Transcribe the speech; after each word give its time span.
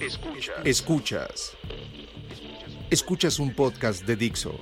Escuchas. 0.00 0.56
Escuchas. 0.64 1.56
Escuchas 2.90 3.38
un 3.38 3.54
podcast 3.54 4.04
de 4.06 4.16
Dixo. 4.16 4.58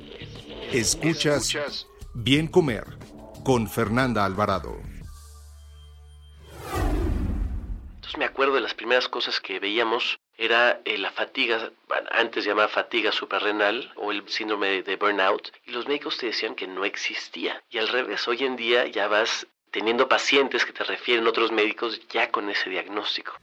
Escuchas 0.73 1.87
Bien 2.13 2.49
Comer 2.49 2.85
con 3.45 3.69
Fernanda 3.69 4.25
Alvarado. 4.25 4.77
Entonces 7.95 8.19
me 8.19 8.25
acuerdo 8.25 8.57
de 8.57 8.63
las 8.63 8.75
primeras 8.75 9.09
cosas 9.09 9.41
que 9.41 9.61
veíamos 9.61 10.19
era 10.37 10.81
eh, 10.85 10.99
la 10.99 11.13
fatiga, 11.13 11.71
bueno, 11.87 12.09
antes 12.11 12.45
llamaba 12.45 12.67
fatiga 12.67 13.13
suprarrenal 13.13 13.93
o 13.95 14.11
el 14.11 14.29
síndrome 14.29 14.83
de 14.83 14.97
burnout, 14.97 15.53
y 15.67 15.71
los 15.71 15.87
médicos 15.87 16.19
te 16.19 16.27
decían 16.27 16.57
que 16.57 16.67
no 16.67 16.85
existía. 16.85 17.63
Y 17.71 17.79
al 17.79 17.87
revés, 17.87 18.27
hoy 18.27 18.43
en 18.43 18.57
día 18.57 18.89
ya 18.89 19.07
vas 19.07 19.47
teniendo 19.71 20.09
pacientes 20.09 20.65
que 20.65 20.73
te 20.73 20.83
refieren 20.83 21.29
otros 21.29 21.53
médicos 21.53 22.01
ya 22.09 22.33
con 22.33 22.51
ese 22.51 22.71
diagnóstico. 22.71 23.35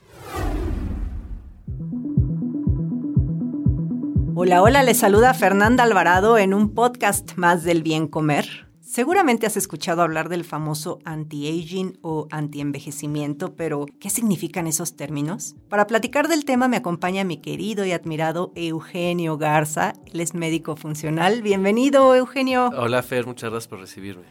Hola, 4.37 4.61
hola, 4.61 4.83
les 4.83 4.97
saluda 4.97 5.33
Fernanda 5.33 5.85
Alvarado 5.85 6.37
en 6.37 6.53
un 6.53 6.73
podcast 6.73 7.37
más 7.37 7.63
del 7.63 7.83
bien 7.83 8.09
comer. 8.09 8.67
Seguramente 8.81 9.45
has 9.45 9.55
escuchado 9.55 10.01
hablar 10.01 10.27
del 10.27 10.43
famoso 10.43 10.99
anti-aging 11.05 11.97
o 12.01 12.27
anti-envejecimiento, 12.31 13.55
pero 13.55 13.85
¿qué 13.97 14.09
significan 14.09 14.67
esos 14.67 14.97
términos? 14.97 15.55
Para 15.69 15.87
platicar 15.87 16.27
del 16.27 16.43
tema 16.43 16.67
me 16.67 16.75
acompaña 16.75 17.23
mi 17.23 17.37
querido 17.37 17.85
y 17.85 17.93
admirado 17.93 18.51
Eugenio 18.55 19.37
Garza, 19.37 19.93
él 20.11 20.19
es 20.19 20.33
médico 20.33 20.75
funcional. 20.75 21.41
Bienvenido, 21.41 22.13
Eugenio. 22.13 22.71
Hola, 22.77 23.03
Fer, 23.03 23.25
muchas 23.25 23.51
gracias 23.51 23.69
por 23.69 23.79
recibirme. 23.79 24.25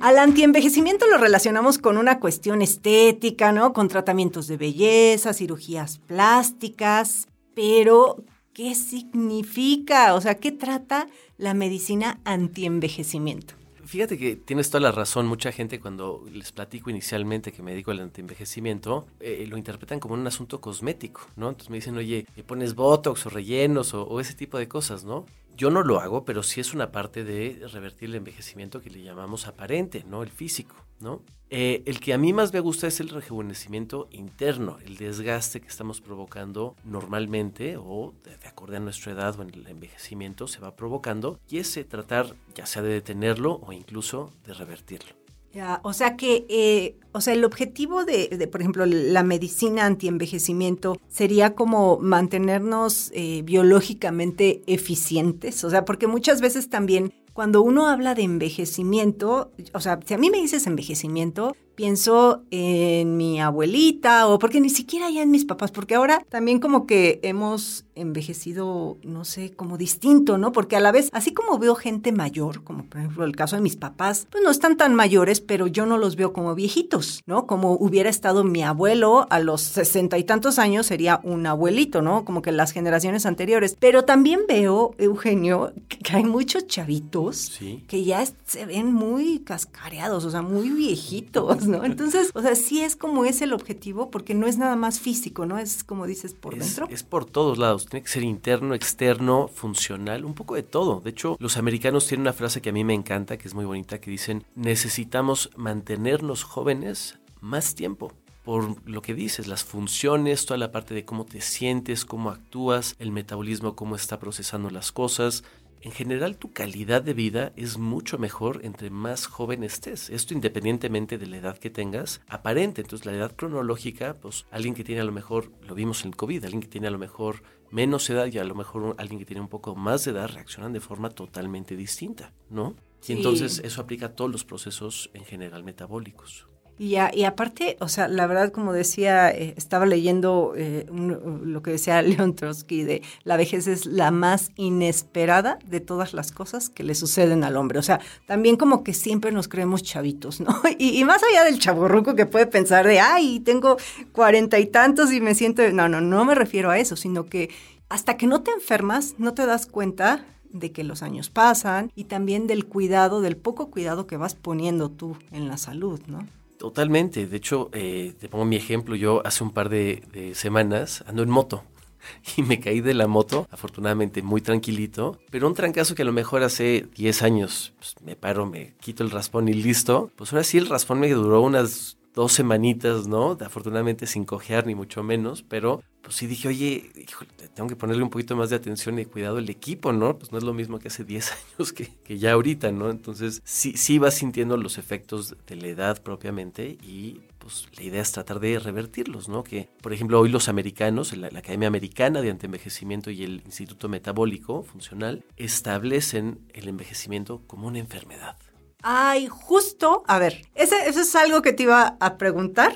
Al 0.00 0.18
antienvejecimiento 0.18 1.06
lo 1.08 1.18
relacionamos 1.18 1.76
con 1.76 1.98
una 1.98 2.20
cuestión 2.20 2.62
estética, 2.62 3.52
¿no? 3.52 3.74
Con 3.74 3.88
tratamientos 3.88 4.46
de 4.46 4.56
belleza, 4.56 5.34
cirugías 5.34 5.98
plásticas, 5.98 7.28
pero 7.54 8.24
¿qué 8.54 8.74
significa? 8.74 10.14
O 10.14 10.20
sea, 10.22 10.36
¿qué 10.36 10.52
trata 10.52 11.06
la 11.36 11.52
medicina 11.52 12.18
antienvejecimiento? 12.24 13.52
Fíjate 13.84 14.16
que 14.16 14.36
tienes 14.36 14.70
toda 14.70 14.80
la 14.80 14.92
razón. 14.92 15.26
Mucha 15.26 15.52
gente 15.52 15.80
cuando 15.80 16.24
les 16.32 16.50
platico 16.50 16.88
inicialmente 16.88 17.52
que 17.52 17.62
me 17.62 17.72
dedico 17.72 17.90
al 17.90 18.00
antienvejecimiento, 18.00 19.06
eh, 19.20 19.44
lo 19.50 19.58
interpretan 19.58 20.00
como 20.00 20.14
un 20.14 20.26
asunto 20.26 20.62
cosmético, 20.62 21.20
¿no? 21.36 21.50
Entonces 21.50 21.68
me 21.68 21.76
dicen, 21.76 21.98
oye, 21.98 22.26
¿me 22.36 22.42
pones 22.42 22.74
botox 22.74 23.26
o 23.26 23.28
rellenos 23.28 23.92
o 23.92 24.18
ese 24.18 24.32
tipo 24.32 24.56
de 24.56 24.66
cosas, 24.66 25.04
¿no? 25.04 25.26
Yo 25.60 25.68
no 25.68 25.82
lo 25.82 26.00
hago, 26.00 26.24
pero 26.24 26.42
sí 26.42 26.58
es 26.58 26.72
una 26.72 26.90
parte 26.90 27.22
de 27.22 27.68
revertir 27.70 28.08
el 28.08 28.14
envejecimiento 28.14 28.80
que 28.80 28.88
le 28.88 29.02
llamamos 29.02 29.46
aparente, 29.46 30.06
¿no? 30.08 30.22
El 30.22 30.30
físico, 30.30 30.74
¿no? 31.00 31.22
Eh, 31.50 31.82
el 31.84 32.00
que 32.00 32.14
a 32.14 32.18
mí 32.18 32.32
más 32.32 32.50
me 32.54 32.60
gusta 32.60 32.86
es 32.86 32.98
el 32.98 33.10
rejuvenecimiento 33.10 34.08
interno, 34.10 34.78
el 34.86 34.96
desgaste 34.96 35.60
que 35.60 35.68
estamos 35.68 36.00
provocando 36.00 36.76
normalmente 36.82 37.76
o 37.76 38.14
de, 38.24 38.48
acuerdo 38.48 38.78
a 38.78 38.80
nuestra 38.80 39.12
edad 39.12 39.38
o 39.38 39.42
en 39.42 39.50
el 39.50 39.66
envejecimiento 39.66 40.48
se 40.48 40.60
va 40.60 40.76
provocando 40.76 41.38
y 41.46 41.58
ese 41.58 41.84
tratar 41.84 42.34
ya 42.54 42.64
sea 42.64 42.80
de 42.80 42.94
detenerlo 42.94 43.60
o 43.62 43.74
incluso 43.74 44.32
de 44.46 44.54
revertirlo. 44.54 45.19
Ya, 45.52 45.80
o 45.82 45.92
sea 45.92 46.16
que, 46.16 46.46
eh, 46.48 46.96
o 47.12 47.20
sea, 47.20 47.34
el 47.34 47.44
objetivo 47.44 48.04
de, 48.04 48.28
de, 48.28 48.46
por 48.46 48.60
ejemplo, 48.60 48.86
la 48.86 49.24
medicina 49.24 49.84
antienvejecimiento 49.84 50.96
sería 51.08 51.56
como 51.56 51.98
mantenernos 51.98 53.10
eh, 53.14 53.42
biológicamente 53.44 54.62
eficientes, 54.66 55.64
o 55.64 55.70
sea, 55.70 55.84
porque 55.84 56.06
muchas 56.06 56.40
veces 56.40 56.68
también 56.68 57.12
cuando 57.32 57.62
uno 57.62 57.88
habla 57.88 58.14
de 58.14 58.22
envejecimiento, 58.22 59.50
o 59.72 59.80
sea, 59.80 59.98
si 60.04 60.14
a 60.14 60.18
mí 60.18 60.30
me 60.30 60.38
dices 60.38 60.66
envejecimiento, 60.66 61.56
pienso 61.74 62.42
en 62.50 63.16
mi 63.16 63.40
abuelita 63.40 64.26
o 64.28 64.38
porque 64.38 64.60
ni 64.60 64.70
siquiera 64.70 65.10
ya 65.10 65.22
en 65.22 65.30
mis 65.30 65.44
papás, 65.44 65.70
porque 65.70 65.94
ahora 65.94 66.22
también 66.28 66.58
como 66.60 66.86
que 66.86 67.20
hemos 67.22 67.84
envejecido, 67.94 68.96
no 69.02 69.24
sé, 69.24 69.50
como 69.52 69.76
distinto, 69.78 70.38
¿no? 70.38 70.52
Porque 70.52 70.76
a 70.76 70.80
la 70.80 70.92
vez, 70.92 71.10
así 71.12 71.32
como 71.32 71.58
veo 71.58 71.74
gente 71.74 72.12
mayor, 72.12 72.62
como 72.64 72.84
por 72.84 72.98
ejemplo 73.00 73.24
el 73.24 73.36
caso 73.36 73.56
de 73.56 73.62
mis 73.62 73.76
papás, 73.76 74.26
pues 74.30 74.42
no 74.42 74.50
están 74.50 74.76
tan 74.76 74.94
mayores, 74.94 75.40
pero 75.40 75.66
yo 75.66 75.86
no 75.86 75.98
los 75.98 76.16
veo 76.16 76.32
como 76.32 76.54
viejitos, 76.54 77.22
¿no? 77.26 77.46
Como 77.46 77.72
hubiera 77.72 78.08
estado 78.10 78.44
mi 78.44 78.62
abuelo 78.62 79.26
a 79.30 79.38
los 79.40 79.60
sesenta 79.62 80.18
y 80.18 80.24
tantos 80.24 80.58
años 80.58 80.86
sería 80.86 81.20
un 81.24 81.46
abuelito, 81.46 82.02
¿no? 82.02 82.24
Como 82.24 82.42
que 82.42 82.52
las 82.52 82.72
generaciones 82.72 83.26
anteriores. 83.26 83.76
Pero 83.78 84.04
también 84.04 84.40
veo, 84.48 84.94
Eugenio, 84.98 85.72
que 85.88 86.16
hay 86.16 86.24
muchos 86.24 86.66
chavitos 86.66 87.36
Sí. 87.36 87.84
que 87.86 88.04
ya 88.04 88.24
se 88.46 88.66
ven 88.66 88.92
muy 88.92 89.40
cascareados, 89.40 90.24
o 90.24 90.30
sea, 90.30 90.42
muy 90.42 90.70
viejitos, 90.70 91.66
¿no? 91.70 91.84
Entonces, 91.84 92.30
o 92.34 92.42
sea, 92.42 92.54
sí 92.54 92.82
es 92.82 92.96
como 92.96 93.24
es 93.24 93.40
el 93.42 93.52
objetivo, 93.52 94.10
porque 94.10 94.34
no 94.34 94.46
es 94.46 94.58
nada 94.58 94.76
más 94.76 95.00
físico, 95.00 95.46
¿no? 95.46 95.58
Es 95.58 95.84
como 95.84 96.06
dices, 96.06 96.34
por 96.34 96.54
es, 96.54 96.60
dentro. 96.60 96.88
Es 96.90 97.02
por 97.02 97.24
todos 97.24 97.58
lados. 97.58 97.86
Tiene 97.86 98.04
que 98.04 98.10
ser 98.10 98.22
interno, 98.22 98.74
externo, 98.74 99.48
funcional, 99.48 100.24
un 100.24 100.34
poco 100.34 100.54
de 100.54 100.62
todo. 100.62 101.00
De 101.00 101.10
hecho, 101.10 101.36
los 101.38 101.56
americanos 101.56 102.06
tienen 102.06 102.22
una 102.22 102.32
frase 102.32 102.60
que 102.60 102.70
a 102.70 102.72
mí 102.72 102.84
me 102.84 102.94
encanta, 102.94 103.38
que 103.38 103.48
es 103.48 103.54
muy 103.54 103.64
bonita, 103.64 104.00
que 104.00 104.10
dicen, 104.10 104.44
necesitamos 104.54 105.50
mantenernos 105.56 106.44
jóvenes 106.44 107.18
más 107.40 107.74
tiempo 107.74 108.12
por 108.44 108.88
lo 108.88 109.02
que 109.02 109.14
dices, 109.14 109.46
las 109.46 109.64
funciones, 109.64 110.46
toda 110.46 110.58
la 110.58 110.72
parte 110.72 110.94
de 110.94 111.04
cómo 111.04 111.24
te 111.24 111.40
sientes, 111.40 112.04
cómo 112.04 112.30
actúas, 112.30 112.96
el 112.98 113.12
metabolismo, 113.12 113.76
cómo 113.76 113.96
está 113.96 114.18
procesando 114.18 114.70
las 114.70 114.92
cosas. 114.92 115.44
En 115.82 115.92
general, 115.92 116.36
tu 116.36 116.52
calidad 116.52 117.02
de 117.02 117.14
vida 117.14 117.52
es 117.56 117.78
mucho 117.78 118.18
mejor 118.18 118.60
entre 118.64 118.90
más 118.90 119.26
joven 119.26 119.64
estés. 119.64 120.10
Esto 120.10 120.34
independientemente 120.34 121.16
de 121.16 121.26
la 121.26 121.38
edad 121.38 121.56
que 121.56 121.70
tengas, 121.70 122.20
aparente. 122.28 122.82
Entonces, 122.82 123.06
la 123.06 123.12
edad 123.12 123.34
cronológica, 123.34 124.14
pues 124.20 124.44
alguien 124.50 124.74
que 124.74 124.84
tiene 124.84 125.00
a 125.00 125.04
lo 125.04 125.12
mejor, 125.12 125.50
lo 125.62 125.74
vimos 125.74 126.02
en 126.02 126.08
el 126.08 126.16
COVID, 126.16 126.44
alguien 126.44 126.60
que 126.60 126.68
tiene 126.68 126.88
a 126.88 126.90
lo 126.90 126.98
mejor 126.98 127.42
menos 127.70 128.10
edad 128.10 128.26
y 128.26 128.38
a 128.38 128.44
lo 128.44 128.54
mejor 128.54 128.94
alguien 128.98 129.18
que 129.18 129.24
tiene 129.24 129.40
un 129.40 129.48
poco 129.48 129.74
más 129.74 130.04
de 130.04 130.10
edad 130.10 130.28
reaccionan 130.28 130.74
de 130.74 130.80
forma 130.80 131.10
totalmente 131.10 131.76
distinta, 131.76 132.34
¿no? 132.50 132.76
Y 133.06 133.12
entonces 133.12 133.60
eso 133.64 133.80
aplica 133.80 134.06
a 134.06 134.12
todos 134.14 134.30
los 134.30 134.44
procesos 134.44 135.10
en 135.14 135.24
general 135.24 135.64
metabólicos. 135.64 136.46
Y, 136.82 136.94
y 137.12 137.24
aparte, 137.24 137.76
o 137.80 137.88
sea, 137.88 138.08
la 138.08 138.26
verdad, 138.26 138.50
como 138.52 138.72
decía, 138.72 139.28
eh, 139.30 139.52
estaba 139.58 139.84
leyendo 139.84 140.54
eh, 140.56 140.86
un- 140.90 141.52
lo 141.52 141.60
que 141.62 141.72
decía 141.72 142.00
Leon 142.02 142.34
Trotsky 142.34 142.84
de 142.84 143.02
la 143.22 143.36
vejez 143.36 143.66
es 143.66 143.84
la 143.84 144.10
más 144.10 144.50
inesperada 144.56 145.58
de 145.66 145.80
todas 145.80 146.14
las 146.14 146.32
cosas 146.32 146.70
que 146.70 146.82
le 146.82 146.94
suceden 146.94 147.44
al 147.44 147.58
hombre. 147.58 147.78
O 147.78 147.82
sea, 147.82 148.00
también 148.26 148.56
como 148.56 148.82
que 148.82 148.94
siempre 148.94 149.30
nos 149.30 149.46
creemos 149.46 149.82
chavitos, 149.82 150.40
¿no? 150.40 150.58
Y, 150.78 150.98
y 150.98 151.04
más 151.04 151.20
allá 151.22 151.44
del 151.44 151.58
chaborruco 151.58 152.14
que 152.14 152.24
puede 152.24 152.46
pensar 152.46 152.86
de, 152.86 152.98
ay, 152.98 153.40
tengo 153.40 153.76
cuarenta 154.12 154.58
y 154.58 154.64
tantos 154.66 155.12
y 155.12 155.20
me 155.20 155.34
siento... 155.34 155.62
No, 155.72 155.86
no, 155.90 156.00
no 156.00 156.24
me 156.24 156.34
refiero 156.34 156.70
a 156.70 156.78
eso, 156.78 156.96
sino 156.96 157.26
que 157.26 157.50
hasta 157.90 158.16
que 158.16 158.26
no 158.26 158.40
te 158.42 158.52
enfermas, 158.52 159.16
no 159.18 159.34
te 159.34 159.44
das 159.44 159.66
cuenta 159.66 160.24
de 160.50 160.72
que 160.72 160.82
los 160.84 161.02
años 161.02 161.28
pasan 161.28 161.92
y 161.94 162.04
también 162.04 162.46
del 162.46 162.64
cuidado, 162.64 163.20
del 163.20 163.36
poco 163.36 163.70
cuidado 163.70 164.06
que 164.06 164.16
vas 164.16 164.34
poniendo 164.34 164.90
tú 164.90 165.18
en 165.30 165.46
la 165.46 165.58
salud, 165.58 166.00
¿no? 166.06 166.26
Totalmente. 166.60 167.26
De 167.26 167.38
hecho, 167.38 167.70
eh, 167.72 168.12
te 168.20 168.28
pongo 168.28 168.44
mi 168.44 168.54
ejemplo. 168.54 168.94
Yo 168.94 169.26
hace 169.26 169.42
un 169.42 169.50
par 169.50 169.70
de, 169.70 170.32
semanas 170.34 171.02
ando 171.06 171.22
en 171.22 171.30
moto 171.30 171.64
y 172.36 172.42
me 172.42 172.60
caí 172.60 172.82
de 172.82 172.92
la 172.92 173.06
moto, 173.06 173.48
afortunadamente 173.50 174.20
muy 174.20 174.42
tranquilito, 174.42 175.18
pero 175.30 175.46
un 175.46 175.54
trancazo 175.54 175.94
que 175.94 176.02
a 176.02 176.04
lo 176.04 176.12
mejor 176.12 176.42
hace 176.42 176.86
10 176.94 177.22
años 177.22 177.72
pues, 177.78 177.94
me 178.04 178.14
paro, 178.14 178.44
me 178.44 178.74
quito 178.78 179.02
el 179.02 179.10
raspón 179.10 179.48
y 179.48 179.54
listo. 179.54 180.10
Pues 180.16 180.34
ahora 180.34 180.44
sí 180.44 180.58
el 180.58 180.68
raspón 180.68 181.00
me 181.00 181.08
duró 181.08 181.40
unas 181.40 181.96
dos 182.14 182.32
semanitas, 182.32 183.06
¿no? 183.06 183.38
Afortunadamente 183.40 184.06
sin 184.06 184.26
cojear 184.26 184.66
ni 184.66 184.74
mucho 184.74 185.02
menos, 185.02 185.42
pero 185.42 185.82
pues 186.02 186.16
sí 186.16 186.26
dije, 186.26 186.48
oye, 186.48 186.90
híjole, 186.96 187.30
tengo 187.54 187.68
que 187.68 187.76
ponerle 187.76 188.02
un 188.02 188.10
poquito 188.10 188.36
más 188.36 188.50
de 188.50 188.56
atención 188.56 188.98
y 188.98 189.04
cuidado 189.04 189.38
al 189.38 189.48
equipo, 189.48 189.92
¿no? 189.92 190.18
Pues 190.18 190.32
no 190.32 190.38
es 190.38 190.44
lo 190.44 190.54
mismo 190.54 190.78
que 190.78 190.88
hace 190.88 191.04
10 191.10 191.32
años 191.32 191.72
que, 191.72 191.88
que 192.04 192.18
ya 192.18 192.32
ahorita, 192.32 192.72
¿no? 192.72 192.90
Entonces 192.90 193.42
sí, 193.44 193.76
sí 193.76 193.98
vas 193.98 194.14
sintiendo 194.14 194.56
los 194.56 194.78
efectos 194.78 195.36
de 195.46 195.56
la 195.56 195.68
edad 195.68 196.02
propiamente 196.02 196.78
y 196.82 197.20
pues 197.38 197.66
la 197.76 197.82
idea 197.82 198.02
es 198.02 198.12
tratar 198.12 198.38
de 198.38 198.58
revertirlos, 198.58 199.28
¿no? 199.28 199.42
Que, 199.42 199.68
por 199.82 199.92
ejemplo, 199.92 200.20
hoy 200.20 200.28
los 200.28 200.48
americanos, 200.48 201.16
la, 201.16 201.28
Academia 201.28 201.68
Americana 201.68 202.20
de 202.20 202.30
Antienvejecimiento 202.30 203.10
y 203.10 203.24
el 203.24 203.42
Instituto 203.46 203.88
Metabólico 203.88 204.62
Funcional 204.62 205.24
establecen 205.36 206.40
el 206.52 206.68
envejecimiento 206.68 207.42
como 207.46 207.66
una 207.66 207.78
enfermedad. 207.78 208.36
Ay, 208.82 209.26
justo, 209.26 210.04
a 210.06 210.18
ver, 210.18 210.46
ese, 210.54 210.76
eso 210.88 211.00
es 211.00 211.14
algo 211.16 211.42
que 211.42 211.52
te 211.52 211.64
iba 211.64 211.96
a 211.98 212.18
preguntar. 212.18 212.74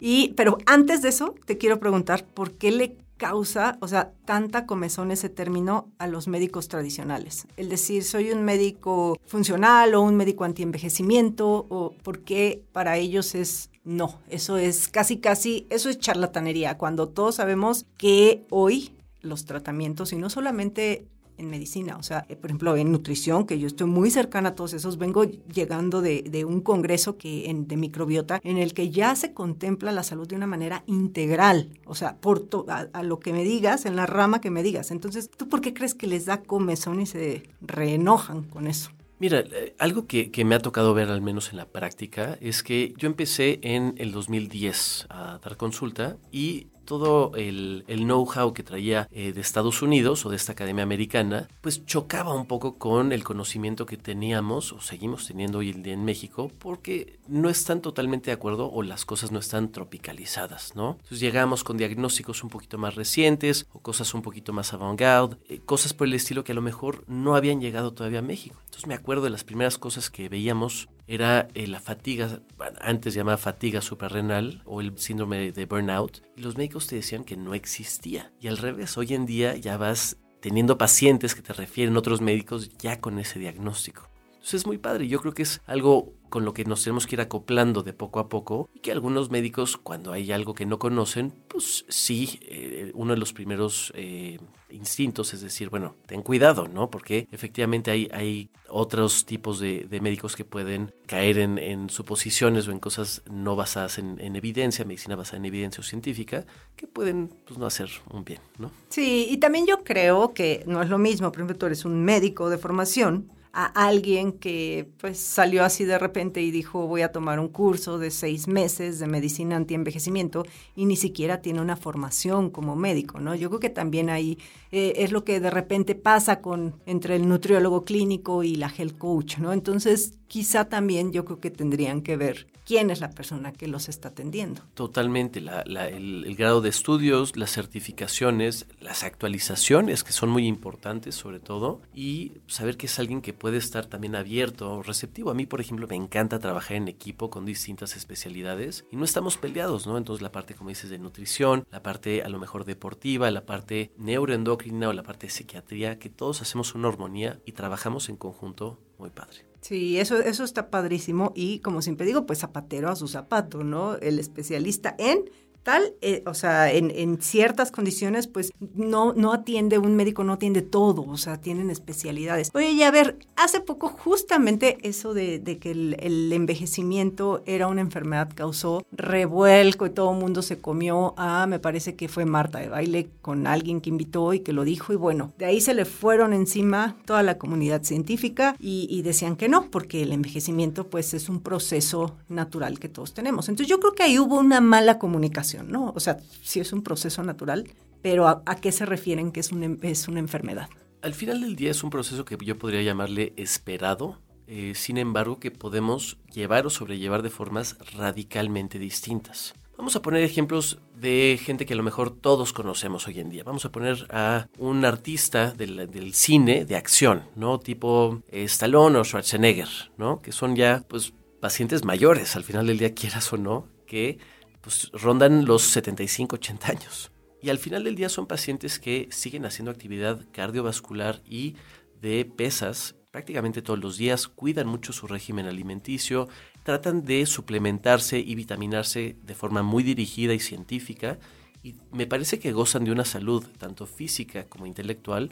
Y, 0.00 0.32
pero 0.34 0.58
antes 0.66 1.02
de 1.02 1.10
eso, 1.10 1.34
te 1.44 1.58
quiero 1.58 1.78
preguntar 1.78 2.24
por 2.26 2.52
qué 2.52 2.72
le 2.72 2.96
causa, 3.20 3.76
o 3.80 3.86
sea, 3.86 4.12
tanta 4.24 4.64
comezón 4.64 5.10
ese 5.10 5.28
término 5.28 5.92
a 5.98 6.06
los 6.06 6.26
médicos 6.26 6.68
tradicionales. 6.68 7.46
El 7.58 7.68
decir, 7.68 8.02
soy 8.02 8.32
un 8.32 8.44
médico 8.44 9.18
funcional 9.26 9.94
o 9.94 10.00
un 10.00 10.16
médico 10.16 10.44
antienvejecimiento, 10.44 11.66
o 11.68 11.92
por 12.02 12.20
qué 12.20 12.64
para 12.72 12.96
ellos 12.96 13.34
es 13.34 13.70
no, 13.84 14.20
eso 14.28 14.56
es 14.56 14.88
casi, 14.88 15.18
casi, 15.18 15.66
eso 15.70 15.90
es 15.90 15.98
charlatanería, 15.98 16.78
cuando 16.78 17.08
todos 17.08 17.36
sabemos 17.36 17.86
que 17.96 18.44
hoy 18.50 18.94
los 19.20 19.44
tratamientos, 19.44 20.12
y 20.12 20.16
no 20.16 20.30
solamente 20.30 21.06
en 21.40 21.50
medicina, 21.50 21.96
o 21.96 22.02
sea, 22.02 22.26
eh, 22.28 22.36
por 22.36 22.50
ejemplo, 22.50 22.76
en 22.76 22.92
nutrición, 22.92 23.46
que 23.46 23.58
yo 23.58 23.66
estoy 23.66 23.86
muy 23.86 24.10
cercana 24.10 24.50
a 24.50 24.54
todos 24.54 24.74
esos, 24.74 24.98
vengo 24.98 25.24
llegando 25.24 26.02
de, 26.02 26.44
un 26.46 26.60
congreso 26.60 27.16
que, 27.16 27.50
en, 27.50 27.66
de 27.66 27.76
microbiota 27.76 28.40
en 28.44 28.58
el 28.58 28.74
que 28.74 28.90
ya 28.90 29.14
se 29.16 29.32
contempla 29.32 29.92
la 29.92 30.02
salud 30.02 30.28
de 30.28 30.36
una 30.36 30.46
manera 30.46 30.84
integral, 30.86 31.70
o 31.86 31.94
sea, 31.94 32.16
por 32.16 32.48
a, 32.68 33.02
lo 33.02 33.20
que 33.20 33.32
me 33.32 33.44
digas, 33.44 33.86
en 33.86 33.96
la 33.96 34.06
rama 34.06 34.40
que 34.40 34.50
me 34.50 34.62
digas. 34.62 34.90
Entonces, 34.90 35.30
¿tú 35.30 35.48
por 35.48 35.60
qué 35.60 35.74
crees 35.74 35.94
que 35.94 36.06
les 36.06 36.26
da 36.26 36.42
comezón 36.42 37.00
y 37.00 37.06
se 37.06 37.42
reenojan 37.60 38.44
con 38.44 38.66
eso? 38.66 38.90
Mira, 39.18 39.40
eh, 39.40 39.74
algo 39.78 40.06
que, 40.06 40.30
que, 40.30 40.44
me 40.44 40.54
ha 40.54 40.60
tocado 40.60 40.94
ver 40.94 41.08
al 41.08 41.20
menos 41.20 41.50
en 41.50 41.58
la 41.58 41.66
práctica 41.66 42.38
es 42.40 42.62
que 42.62 42.94
yo 42.96 43.06
empecé 43.06 43.60
en 43.62 43.94
el 43.98 44.12
2010 44.12 45.06
a 45.10 45.38
dar 45.42 45.56
consulta 45.56 46.16
y 46.32 46.68
todo 46.84 47.32
el, 47.36 47.84
know-how 47.86 48.52
que 48.52 48.62
traía 48.62 49.08
eh, 49.10 49.32
de 49.32 49.40
Estados 49.40 49.82
Unidos 49.82 50.24
o 50.26 50.30
de 50.30 50.36
esta 50.36 50.52
academia 50.52 50.82
americana, 50.82 51.48
pues 51.60 51.84
chocaba 51.86 52.34
un 52.34 52.46
poco 52.46 52.78
con 52.78 53.12
el 53.12 53.24
conocimiento 53.24 53.86
que 53.86 53.96
teníamos 53.96 54.72
o 54.72 54.80
seguimos 54.80 55.26
teniendo 55.26 55.58
hoy 55.58 55.70
en 55.70 55.82
día 55.82 55.94
en 55.94 56.04
México, 56.04 56.50
porque 56.58 57.18
no 57.28 57.48
están 57.48 57.80
totalmente 57.80 58.30
de 58.30 58.34
acuerdo 58.34 58.70
o 58.70 58.82
las 58.82 59.04
cosas 59.04 59.30
no 59.30 59.38
están 59.38 59.72
tropicalizadas, 59.72 60.74
¿no? 60.74 60.92
Entonces 60.92 61.20
llegamos 61.20 61.64
con 61.64 61.76
diagnósticos 61.76 62.42
un 62.42 62.50
poquito 62.50 62.78
más 62.78 62.94
recientes 62.94 63.66
o 63.72 63.80
cosas 63.80 64.14
un 64.14 64.22
poquito 64.22 64.52
más 64.52 64.72
avant-garde, 64.72 65.36
eh, 65.48 65.60
cosas 65.64 65.94
por 65.94 66.06
el 66.06 66.14
estilo 66.14 66.44
que 66.44 66.52
a 66.52 66.54
lo 66.54 66.62
mejor 66.62 67.04
no 67.06 67.36
habían 67.36 67.60
llegado 67.60 67.92
todavía 67.92 68.20
a 68.20 68.22
México. 68.22 68.56
Entonces 68.64 68.86
me 68.86 68.94
acuerdo 68.94 69.24
de 69.24 69.30
las 69.30 69.44
primeras 69.44 69.78
cosas 69.78 70.10
que 70.10 70.28
veíamos 70.28 70.88
era 71.10 71.48
eh, 71.54 71.66
la 71.66 71.80
fatiga, 71.80 72.40
antes 72.80 73.14
llamada 73.14 73.36
fatiga 73.36 73.80
suprarrenal 73.80 74.62
o 74.64 74.80
el 74.80 74.96
síndrome 74.96 75.50
de 75.50 75.66
burnout, 75.66 76.22
y 76.36 76.42
los 76.42 76.56
médicos 76.56 76.86
te 76.86 76.94
decían 76.94 77.24
que 77.24 77.36
no 77.36 77.52
existía. 77.52 78.32
Y 78.40 78.46
al 78.46 78.58
revés, 78.58 78.96
hoy 78.96 79.14
en 79.14 79.26
día 79.26 79.56
ya 79.56 79.76
vas 79.76 80.18
teniendo 80.40 80.78
pacientes 80.78 81.34
que 81.34 81.42
te 81.42 81.52
refieren 81.52 81.96
otros 81.96 82.20
médicos 82.20 82.70
ya 82.78 83.00
con 83.00 83.18
ese 83.18 83.40
diagnóstico. 83.40 84.08
Entonces 84.34 84.54
es 84.54 84.66
muy 84.66 84.78
padre, 84.78 85.08
yo 85.08 85.20
creo 85.20 85.34
que 85.34 85.42
es 85.42 85.60
algo 85.66 86.14
con 86.30 86.44
lo 86.44 86.54
que 86.54 86.64
nos 86.64 86.82
tenemos 86.82 87.06
que 87.06 87.16
ir 87.16 87.20
acoplando 87.20 87.82
de 87.82 87.92
poco 87.92 88.20
a 88.20 88.28
poco 88.28 88.70
y 88.72 88.80
que 88.80 88.92
algunos 88.92 89.30
médicos 89.30 89.76
cuando 89.76 90.12
hay 90.12 90.32
algo 90.32 90.54
que 90.54 90.64
no 90.64 90.78
conocen, 90.78 91.32
pues 91.48 91.84
sí, 91.88 92.40
eh, 92.42 92.92
uno 92.94 93.12
de 93.12 93.18
los 93.18 93.32
primeros 93.32 93.92
eh, 93.94 94.38
instintos 94.70 95.34
es 95.34 95.40
decir, 95.42 95.68
bueno, 95.68 95.96
ten 96.06 96.22
cuidado, 96.22 96.68
¿no? 96.68 96.90
Porque 96.90 97.28
efectivamente 97.30 97.90
hay, 97.90 98.08
hay 98.12 98.50
otros 98.68 99.26
tipos 99.26 99.60
de, 99.60 99.86
médicos 100.00 100.36
que 100.36 100.44
pueden 100.44 100.94
caer 101.06 101.38
en, 101.38 101.90
suposiciones 101.90 102.68
o 102.68 102.72
en 102.72 102.78
cosas 102.78 103.22
no 103.30 103.56
basadas 103.56 103.98
en, 103.98 104.20
en, 104.20 104.36
evidencia, 104.36 104.84
medicina 104.84 105.16
basada 105.16 105.38
en 105.38 105.46
evidencia 105.46 105.80
o 105.80 105.84
científica, 105.84 106.46
que 106.76 106.86
pueden 106.86 107.28
pues, 107.46 107.58
no 107.58 107.66
hacer 107.66 107.90
un 108.10 108.24
bien, 108.24 108.40
¿no? 108.58 108.70
Sí, 108.88 109.26
y 109.28 109.38
también 109.38 109.66
yo 109.66 109.82
creo 109.84 110.32
que 110.32 110.62
no 110.66 110.80
es 110.82 110.88
lo 110.88 110.98
mismo, 110.98 111.30
por 111.30 111.40
ejemplo, 111.40 111.56
tú 111.56 111.66
eres 111.66 111.84
un 111.84 112.04
médico 112.04 112.48
de 112.48 112.58
formación, 112.58 113.30
a 113.52 113.66
alguien 113.86 114.32
que 114.32 114.88
pues 114.98 115.18
salió 115.18 115.64
así 115.64 115.84
de 115.84 115.98
repente 115.98 116.40
y 116.42 116.50
dijo 116.50 116.86
voy 116.86 117.02
a 117.02 117.12
tomar 117.12 117.40
un 117.40 117.48
curso 117.48 117.98
de 117.98 118.10
seis 118.10 118.46
meses 118.48 118.98
de 118.98 119.06
medicina 119.06 119.56
antienvejecimiento 119.56 120.44
y 120.76 120.86
ni 120.86 120.96
siquiera 120.96 121.40
tiene 121.40 121.60
una 121.60 121.76
formación 121.76 122.50
como 122.50 122.76
médico, 122.76 123.20
¿no? 123.20 123.34
Yo 123.34 123.48
creo 123.48 123.60
que 123.60 123.70
también 123.70 124.10
ahí 124.10 124.38
eh, 124.70 124.94
es 124.96 125.12
lo 125.12 125.24
que 125.24 125.40
de 125.40 125.50
repente 125.50 125.94
pasa 125.94 126.40
con 126.40 126.76
entre 126.86 127.16
el 127.16 127.28
nutriólogo 127.28 127.84
clínico 127.84 128.42
y 128.44 128.54
la 128.54 128.72
health 128.76 128.98
coach, 128.98 129.38
¿no? 129.38 129.52
Entonces 129.52 130.18
quizá 130.28 130.68
también 130.68 131.10
yo 131.10 131.24
creo 131.24 131.40
que 131.40 131.50
tendrían 131.50 132.02
que 132.02 132.16
ver 132.16 132.46
quién 132.64 132.90
es 132.90 133.00
la 133.00 133.10
persona 133.10 133.52
que 133.52 133.66
los 133.66 133.88
está 133.88 134.10
atendiendo. 134.10 134.62
Totalmente, 134.74 135.40
el, 135.40 136.36
grado 136.36 136.60
de 136.60 136.68
estudios, 136.68 137.36
las 137.36 137.50
certificaciones, 137.50 138.66
las 138.78 139.02
actualizaciones, 139.02 140.04
que 140.04 140.12
son 140.12 140.30
muy 140.30 140.46
importantes 140.46 141.16
sobre 141.16 141.40
todo, 141.40 141.82
y 141.92 142.34
saber 142.46 142.76
que 142.76 142.86
es 142.86 142.96
alguien 143.00 143.22
que 143.22 143.32
puede 143.40 143.56
estar 143.56 143.86
también 143.86 144.14
abierto, 144.14 144.82
receptivo. 144.82 145.30
A 145.30 145.34
mí, 145.34 145.46
por 145.46 145.60
ejemplo, 145.60 145.88
me 145.88 145.96
encanta 145.96 146.38
trabajar 146.38 146.76
en 146.76 146.88
equipo 146.88 147.30
con 147.30 147.46
distintas 147.46 147.96
especialidades 147.96 148.84
y 148.92 148.96
no 148.96 149.04
estamos 149.04 149.38
peleados, 149.38 149.86
¿no? 149.86 149.96
Entonces 149.96 150.22
la 150.22 150.30
parte, 150.30 150.54
como 150.54 150.68
dices, 150.68 150.90
de 150.90 150.98
nutrición, 150.98 151.64
la 151.70 151.82
parte 151.82 152.22
a 152.22 152.28
lo 152.28 152.38
mejor 152.38 152.66
deportiva, 152.66 153.30
la 153.30 153.46
parte 153.46 153.92
neuroendocrina 153.96 154.90
o 154.90 154.92
la 154.92 155.02
parte 155.02 155.26
de 155.26 155.32
psiquiatría, 155.32 155.98
que 155.98 156.10
todos 156.10 156.42
hacemos 156.42 156.74
una 156.74 156.88
armonía 156.88 157.40
y 157.46 157.52
trabajamos 157.52 158.10
en 158.10 158.16
conjunto 158.16 158.78
muy 158.98 159.08
padre. 159.08 159.46
Sí, 159.62 159.98
eso, 159.98 160.18
eso 160.18 160.44
está 160.44 160.70
padrísimo 160.70 161.32
y 161.34 161.60
como 161.60 161.82
siempre 161.82 162.06
digo, 162.06 162.26
pues 162.26 162.40
zapatero 162.40 162.90
a 162.90 162.96
su 162.96 163.08
zapato, 163.08 163.64
¿no? 163.64 163.96
El 163.96 164.18
especialista 164.18 164.94
en 164.98 165.30
tal, 165.62 165.94
eh, 166.00 166.22
o 166.26 166.34
sea, 166.34 166.72
en, 166.72 166.90
en, 166.90 167.20
ciertas 167.20 167.70
condiciones, 167.70 168.26
pues 168.26 168.52
no, 168.74 169.12
no 169.12 169.32
atiende, 169.32 169.78
un 169.78 169.94
médico 169.94 170.24
no 170.24 170.34
atiende 170.34 170.62
todo, 170.62 171.02
o 171.02 171.16
sea, 171.16 171.40
tienen 171.40 171.70
especialidades. 171.70 172.50
Oye, 172.54 172.70
y 172.70 172.82
a 172.82 172.90
ver, 172.90 173.18
hace 173.36 173.60
poco 173.60 173.88
justamente 173.88 174.78
eso 174.82 175.12
de, 175.12 175.38
de 175.38 175.58
que 175.58 175.72
el, 175.72 175.96
el, 176.00 176.32
envejecimiento 176.32 177.42
era 177.46 177.66
una 177.66 177.82
enfermedad 177.82 178.30
causó 178.34 178.84
revuelco 178.92 179.86
y 179.86 179.90
todo 179.90 180.12
el 180.12 180.18
mundo 180.18 180.42
se 180.42 180.58
comió 180.58 181.14
a, 181.18 181.46
me 181.46 181.58
parece 181.58 181.94
que 181.94 182.08
fue 182.08 182.24
Marta 182.24 182.58
de 182.58 182.68
baile 182.68 183.10
con 183.20 183.46
alguien 183.46 183.80
que 183.80 183.90
invitó 183.90 184.32
y 184.32 184.40
que 184.40 184.52
lo 184.52 184.64
dijo 184.64 184.92
y 184.92 184.96
bueno, 184.96 185.32
de 185.38 185.44
ahí 185.44 185.60
se 185.60 185.74
le 185.74 185.84
fueron 185.84 186.32
encima 186.32 186.96
toda 187.04 187.22
la 187.22 187.36
comunidad 187.36 187.82
científica 187.82 188.56
y, 188.58 188.86
y 188.88 189.02
decían 189.02 189.36
que 189.36 189.48
no, 189.48 189.70
porque 189.70 190.02
el 190.02 190.12
envejecimiento 190.12 190.88
pues 190.88 191.12
es 191.12 191.28
un 191.28 191.40
proceso 191.40 192.16
natural 192.28 192.78
que 192.78 192.88
todos 192.88 193.12
tenemos. 193.12 193.48
Entonces 193.48 193.68
yo 193.68 193.78
creo 193.80 193.94
que 193.94 194.04
ahí 194.04 194.18
hubo 194.18 194.38
una 194.38 194.60
mala 194.60 194.98
comunicación 194.98 195.49
¿no? 195.58 195.92
O 195.94 196.00
sea, 196.00 196.18
sí 196.42 196.60
es 196.60 196.72
un 196.72 196.82
proceso 196.82 197.22
natural, 197.22 197.68
pero 198.02 198.28
¿a, 198.28 198.56
qué 198.56 198.72
se 198.72 198.86
refieren 198.86 199.32
que 199.32 199.40
es, 199.40 199.50
es 199.82 200.08
una 200.08 200.20
enfermedad? 200.20 200.68
Al 201.02 201.14
final 201.14 201.40
del 201.40 201.56
día 201.56 201.70
es 201.70 201.82
un 201.82 201.90
proceso 201.90 202.24
que 202.24 202.36
yo 202.44 202.58
podría 202.58 202.82
llamarle 202.82 203.32
esperado, 203.36 204.18
eh, 204.46 204.72
sin 204.74 204.98
embargo 204.98 205.38
que 205.38 205.50
podemos 205.50 206.18
llevar 206.32 206.66
o 206.66 206.70
sobrellevar 206.70 207.22
de 207.22 207.30
formas 207.30 207.76
radicalmente 207.96 208.78
distintas. 208.78 209.54
Vamos 209.80 209.96
a 209.96 210.02
poner 210.02 210.22
ejemplos 210.22 210.78
de 210.94 211.40
gente 211.42 211.64
que 211.64 211.72
a 211.72 211.76
lo 211.76 211.82
mejor 211.82 212.10
todos 212.10 212.52
conocemos 212.52 213.08
hoy 213.08 213.18
en 213.18 213.30
día. 213.30 213.44
Vamos 213.44 213.64
a 213.64 213.72
poner 213.72 214.06
a 214.10 214.46
un 214.58 214.84
artista 214.84 215.52
del, 215.52 216.12
cine 216.12 216.66
de 216.66 216.76
acción, 216.76 217.22
¿no? 217.34 217.58
Tipo 217.58 218.22
eh, 218.28 218.44
Stallone 218.44 218.98
o 218.98 219.04
Schwarzenegger, 219.04 219.68
¿no? 219.96 220.20
Que 220.20 220.32
son 220.32 220.54
ya, 220.54 220.84
pues, 220.86 221.14
pacientes 221.40 221.86
mayores, 221.86 222.36
al 222.36 222.44
final 222.44 222.66
del 222.66 222.76
día, 222.76 222.94
quieras 222.94 223.32
o 223.32 223.38
no, 223.38 223.68
que 223.86 224.18
pues 224.60 224.90
rondan 224.92 225.44
los 225.44 225.62
75, 225.62 226.36
80 226.36 226.70
años. 226.70 227.12
Y 227.42 227.48
al 227.48 227.58
final 227.58 227.84
del 227.84 227.94
día 227.94 228.08
son 228.08 228.26
pacientes 228.26 228.78
que 228.78 229.08
siguen 229.10 229.46
haciendo 229.46 229.70
actividad 229.70 230.26
cardiovascular 230.32 231.22
y 231.24 231.56
de 232.00 232.24
pesas 232.24 232.96
prácticamente 233.10 233.62
todos 233.62 233.78
los 233.78 233.96
días, 233.96 234.28
cuidan 234.28 234.68
mucho 234.68 234.92
su 234.92 235.06
régimen 235.06 235.46
alimenticio, 235.46 236.28
tratan 236.62 237.04
de 237.04 237.26
suplementarse 237.26 238.18
y 238.18 238.34
vitaminarse 238.34 239.16
de 239.22 239.34
forma 239.34 239.62
muy 239.62 239.82
dirigida 239.82 240.32
y 240.32 240.40
científica 240.40 241.18
y 241.62 241.74
me 241.92 242.06
parece 242.06 242.38
que 242.38 242.52
gozan 242.52 242.84
de 242.84 242.92
una 242.92 243.04
salud 243.04 243.44
tanto 243.58 243.86
física 243.86 244.44
como 244.44 244.66
intelectual 244.66 245.30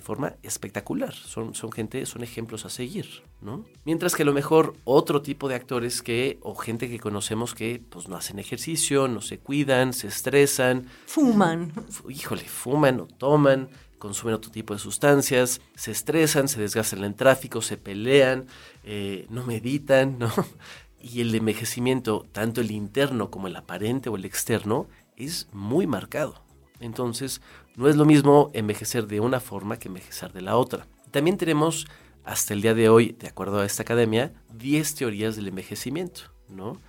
de 0.00 0.06
forma 0.06 0.36
espectacular. 0.42 1.12
Son, 1.12 1.54
son 1.54 1.70
gente, 1.70 2.06
son 2.06 2.24
ejemplos 2.24 2.64
a 2.64 2.70
seguir, 2.70 3.22
¿no? 3.42 3.66
Mientras 3.84 4.14
que 4.14 4.22
a 4.22 4.26
lo 4.26 4.32
mejor 4.32 4.74
otro 4.84 5.20
tipo 5.20 5.46
de 5.46 5.54
actores 5.54 6.00
que, 6.00 6.38
o 6.40 6.54
gente 6.54 6.88
que 6.88 6.98
conocemos 6.98 7.54
que 7.54 7.82
pues 7.86 8.08
no 8.08 8.16
hacen 8.16 8.38
ejercicio, 8.38 9.08
no 9.08 9.20
se 9.20 9.38
cuidan, 9.38 9.92
se 9.92 10.08
estresan. 10.08 10.86
Fuman. 11.04 11.72
Híjole, 12.08 12.44
fuman 12.44 12.98
o 13.00 13.06
toman, 13.06 13.68
consumen 13.98 14.34
otro 14.34 14.50
tipo 14.50 14.72
de 14.72 14.80
sustancias, 14.80 15.60
se 15.74 15.90
estresan, 15.90 16.48
se 16.48 16.60
desgastan 16.62 17.04
en 17.04 17.14
tráfico, 17.14 17.60
se 17.60 17.76
pelean, 17.76 18.46
eh, 18.82 19.26
no 19.28 19.44
meditan, 19.44 20.18
¿no? 20.18 20.32
Y 21.02 21.22
el 21.22 21.34
envejecimiento, 21.34 22.26
tanto 22.30 22.60
el 22.60 22.70
interno 22.70 23.30
como 23.30 23.48
el 23.48 23.56
aparente 23.56 24.10
o 24.10 24.16
el 24.16 24.26
externo, 24.26 24.86
es 25.16 25.48
muy 25.50 25.86
marcado. 25.86 26.42
Entonces, 26.78 27.42
no 27.76 27.88
es 27.88 27.96
lo 27.96 28.04
mismo 28.04 28.50
envejecer 28.54 29.06
de 29.06 29.20
una 29.20 29.40
forma 29.40 29.78
que 29.78 29.88
envejecer 29.88 30.32
de 30.32 30.42
la 30.42 30.56
otra. 30.56 30.86
También 31.10 31.36
tenemos, 31.36 31.86
hasta 32.24 32.54
el 32.54 32.62
día 32.62 32.74
de 32.74 32.88
hoy, 32.88 33.16
de 33.18 33.28
acuerdo 33.28 33.60
a 33.60 33.66
esta 33.66 33.82
academia, 33.82 34.32
10 34.54 34.94
teorías 34.94 35.36
del 35.36 35.48
envejecimiento, 35.48 36.22
¿no? 36.48 36.80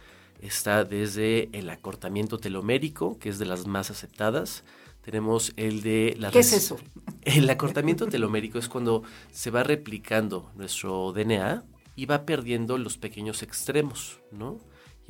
Está 0.42 0.84
desde 0.84 1.50
el 1.54 1.70
acortamiento 1.70 2.40
telomérico, 2.40 3.20
que 3.20 3.30
es 3.30 3.38
de 3.38 3.46
las 3.46 3.68
más 3.68 3.92
aceptadas. 3.92 4.64
Tenemos 5.02 5.54
el 5.56 5.82
de 5.82 6.16
la... 6.20 6.32
¿Qué 6.32 6.40
es 6.40 6.54
eso? 6.54 6.78
El 7.24 7.48
acortamiento 7.52 8.08
telomérico 8.08 8.58
es 8.58 8.68
cuando 8.68 9.04
se 9.32 9.52
va 9.52 9.62
replicando 9.62 10.52
nuestro 10.56 11.14
DNA 11.14 11.64
y 11.96 12.08
va 12.08 12.26
perdiendo 12.26 12.80
los 12.80 12.98
pequeños 12.98 13.44
extremos, 13.44 14.20
¿no? 14.32 14.60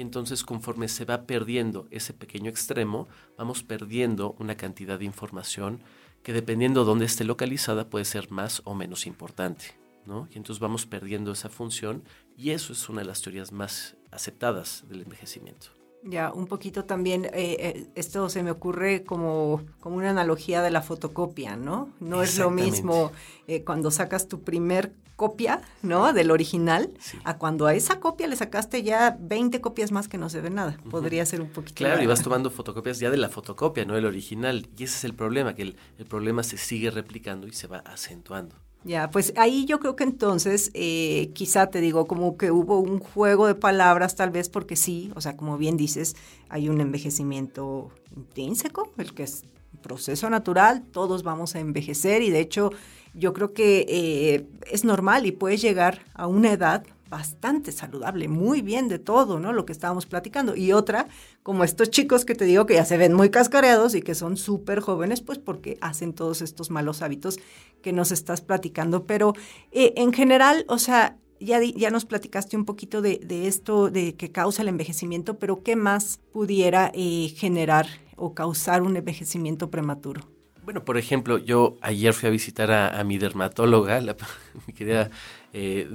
Y 0.01 0.03
entonces 0.03 0.43
conforme 0.43 0.87
se 0.87 1.05
va 1.05 1.27
perdiendo 1.27 1.87
ese 1.91 2.11
pequeño 2.11 2.49
extremo, 2.49 3.07
vamos 3.37 3.61
perdiendo 3.61 4.35
una 4.39 4.57
cantidad 4.57 4.97
de 4.97 5.05
información 5.05 5.83
que 6.23 6.33
dependiendo 6.33 6.79
de 6.79 6.85
dónde 6.87 7.05
esté 7.05 7.23
localizada 7.23 7.87
puede 7.87 8.05
ser 8.05 8.31
más 8.31 8.63
o 8.65 8.73
menos 8.73 9.05
importante. 9.05 9.79
¿no? 10.07 10.27
Y 10.31 10.37
entonces 10.37 10.59
vamos 10.59 10.87
perdiendo 10.87 11.31
esa 11.31 11.49
función 11.49 12.03
y 12.35 12.49
eso 12.49 12.73
es 12.73 12.89
una 12.89 13.01
de 13.01 13.05
las 13.09 13.21
teorías 13.21 13.51
más 13.51 13.95
aceptadas 14.09 14.85
del 14.89 15.03
envejecimiento. 15.03 15.67
Ya, 16.03 16.33
un 16.33 16.47
poquito 16.47 16.85
también, 16.85 17.25
eh, 17.25 17.29
eh, 17.59 17.87
esto 17.93 18.27
se 18.27 18.41
me 18.41 18.49
ocurre 18.49 19.03
como, 19.03 19.61
como 19.79 19.97
una 19.97 20.09
analogía 20.09 20.63
de 20.63 20.71
la 20.71 20.81
fotocopia, 20.81 21.55
¿no? 21.55 21.89
No 21.99 22.23
es 22.23 22.39
lo 22.39 22.49
mismo 22.49 23.11
eh, 23.45 23.63
cuando 23.63 23.91
sacas 23.91 24.27
tu 24.27 24.41
primer 24.41 24.95
copia, 25.21 25.61
¿no? 25.83 26.13
Del 26.13 26.31
original, 26.31 26.89
a 27.25 27.37
cuando 27.37 27.67
a 27.67 27.75
esa 27.75 27.99
copia 27.99 28.25
le 28.25 28.35
sacaste 28.35 28.81
ya 28.81 29.15
20 29.19 29.61
copias 29.61 29.91
más 29.91 30.07
que 30.07 30.17
no 30.17 30.31
se 30.31 30.41
ve 30.41 30.49
nada. 30.49 30.79
Podría 30.89 31.23
ser 31.27 31.41
un 31.41 31.49
poquito. 31.49 31.75
Claro, 31.77 32.01
y 32.01 32.07
vas 32.07 32.23
tomando 32.23 32.49
fotocopias 32.49 32.97
ya 32.97 33.11
de 33.11 33.17
la 33.17 33.29
fotocopia, 33.29 33.85
no 33.85 33.93
del 33.93 34.07
original. 34.07 34.67
Y 34.75 34.85
ese 34.85 34.97
es 34.97 35.03
el 35.03 35.13
problema, 35.13 35.53
que 35.53 35.61
el 35.61 36.05
problema 36.09 36.41
se 36.41 36.57
sigue 36.57 36.89
replicando 36.89 37.45
y 37.45 37.53
se 37.53 37.67
va 37.67 37.83
acentuando. 37.85 38.55
Ya, 38.83 39.11
pues 39.11 39.31
ahí 39.37 39.65
yo 39.65 39.79
creo 39.79 39.95
que 39.95 40.03
entonces, 40.03 40.71
eh, 40.73 41.29
quizá 41.35 41.67
te 41.67 41.81
digo, 41.81 42.07
como 42.07 42.35
que 42.35 42.49
hubo 42.49 42.79
un 42.79 42.97
juego 42.97 43.45
de 43.45 43.53
palabras 43.53 44.15
tal 44.15 44.31
vez 44.31 44.49
porque 44.49 44.75
sí, 44.75 45.11
o 45.13 45.21
sea, 45.21 45.37
como 45.37 45.59
bien 45.59 45.77
dices, 45.77 46.15
hay 46.49 46.67
un 46.67 46.81
envejecimiento 46.81 47.91
intrínseco, 48.15 48.91
el 48.97 49.13
que 49.13 49.21
es 49.21 49.43
un 49.71 49.81
proceso 49.81 50.31
natural, 50.31 50.83
todos 50.91 51.21
vamos 51.21 51.53
a 51.53 51.59
envejecer 51.59 52.23
y 52.23 52.31
de 52.31 52.39
hecho 52.39 52.71
yo 53.13 53.33
creo 53.33 53.53
que 53.53 53.85
eh, 53.87 54.47
es 54.71 54.83
normal 54.83 55.25
y 55.25 55.31
puedes 55.31 55.61
llegar 55.61 56.05
a 56.13 56.27
una 56.27 56.51
edad 56.51 56.85
bastante 57.11 57.73
saludable, 57.73 58.29
muy 58.29 58.61
bien 58.61 58.87
de 58.87 58.97
todo, 58.97 59.37
¿no? 59.37 59.51
Lo 59.51 59.65
que 59.65 59.73
estábamos 59.73 60.05
platicando. 60.05 60.55
Y 60.55 60.71
otra, 60.71 61.09
como 61.43 61.65
estos 61.65 61.89
chicos 61.89 62.23
que 62.23 62.35
te 62.35 62.45
digo 62.45 62.65
que 62.65 62.75
ya 62.75 62.85
se 62.85 62.95
ven 62.95 63.13
muy 63.13 63.29
cascareados 63.29 63.95
y 63.95 64.01
que 64.01 64.15
son 64.15 64.37
súper 64.37 64.79
jóvenes, 64.79 65.21
pues 65.21 65.37
porque 65.37 65.77
hacen 65.81 66.13
todos 66.13 66.41
estos 66.41 66.71
malos 66.71 67.01
hábitos 67.01 67.37
que 67.81 67.91
nos 67.91 68.13
estás 68.13 68.39
platicando. 68.39 69.05
Pero 69.05 69.33
eh, 69.73 69.93
en 69.97 70.13
general, 70.13 70.63
o 70.69 70.79
sea, 70.79 71.17
ya, 71.41 71.59
ya 71.61 71.89
nos 71.89 72.05
platicaste 72.05 72.55
un 72.55 72.63
poquito 72.63 73.01
de, 73.01 73.19
esto, 73.45 73.89
de 73.89 74.15
que 74.15 74.31
causa 74.31 74.61
el 74.61 74.69
envejecimiento, 74.69 75.37
pero 75.37 75.63
¿qué 75.63 75.75
más 75.75 76.21
pudiera 76.31 76.91
eh, 76.93 77.33
generar 77.35 77.87
o 78.15 78.33
causar 78.33 78.83
un 78.83 78.95
envejecimiento 78.95 79.69
prematuro? 79.69 80.30
Bueno, 80.63 80.85
por 80.85 80.97
ejemplo, 80.97 81.39
yo 81.39 81.77
ayer 81.81 82.13
fui 82.13 82.27
a 82.27 82.31
visitar 82.31 82.71
a, 82.71 83.03
mi 83.03 83.17
dermatóloga, 83.17 83.99
mi 84.67 84.73
querida 84.73 85.09
eh, 85.53 85.89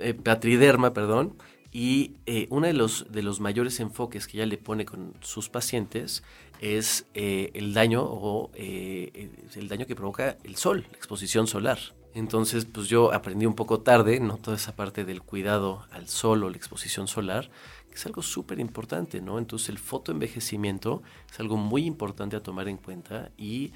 eh, 0.00 0.14
patriderma, 0.14 0.92
perdón, 0.92 1.36
y 1.72 2.16
eh, 2.26 2.46
uno 2.50 2.66
de 2.66 2.74
los, 2.74 3.10
de 3.10 3.22
los 3.22 3.40
mayores 3.40 3.80
enfoques 3.80 4.26
que 4.26 4.38
ella 4.38 4.46
le 4.46 4.58
pone 4.58 4.84
con 4.84 5.14
sus 5.20 5.48
pacientes 5.48 6.22
es 6.60 7.06
el 7.14 7.72
daño 7.72 8.02
o 8.04 8.50
el 8.54 9.68
daño 9.68 9.86
que 9.86 9.96
provoca 9.96 10.36
el 10.44 10.56
sol, 10.56 10.84
la 10.90 10.96
exposición 10.98 11.46
solar. 11.46 11.78
Entonces, 12.12 12.64
pues 12.64 12.88
yo 12.88 13.12
aprendí 13.12 13.46
un 13.46 13.54
poco 13.54 13.80
tarde, 13.80 14.18
¿no? 14.18 14.36
Toda 14.36 14.56
esa 14.56 14.74
parte 14.74 15.04
del 15.04 15.22
cuidado 15.22 15.86
al 15.92 16.08
sol 16.08 16.42
o 16.42 16.50
la 16.50 16.56
exposición 16.56 17.06
solar, 17.06 17.50
que 17.88 17.94
es 17.94 18.04
algo 18.04 18.22
súper 18.22 18.58
importante, 18.58 19.20
¿no? 19.20 19.38
Entonces, 19.38 19.68
el 19.68 19.78
fotoenvejecimiento 19.78 21.02
es 21.30 21.38
algo 21.38 21.56
muy 21.56 21.86
importante 21.86 22.36
a 22.36 22.42
tomar 22.42 22.68
en 22.68 22.78
cuenta 22.78 23.30
y 23.38 23.72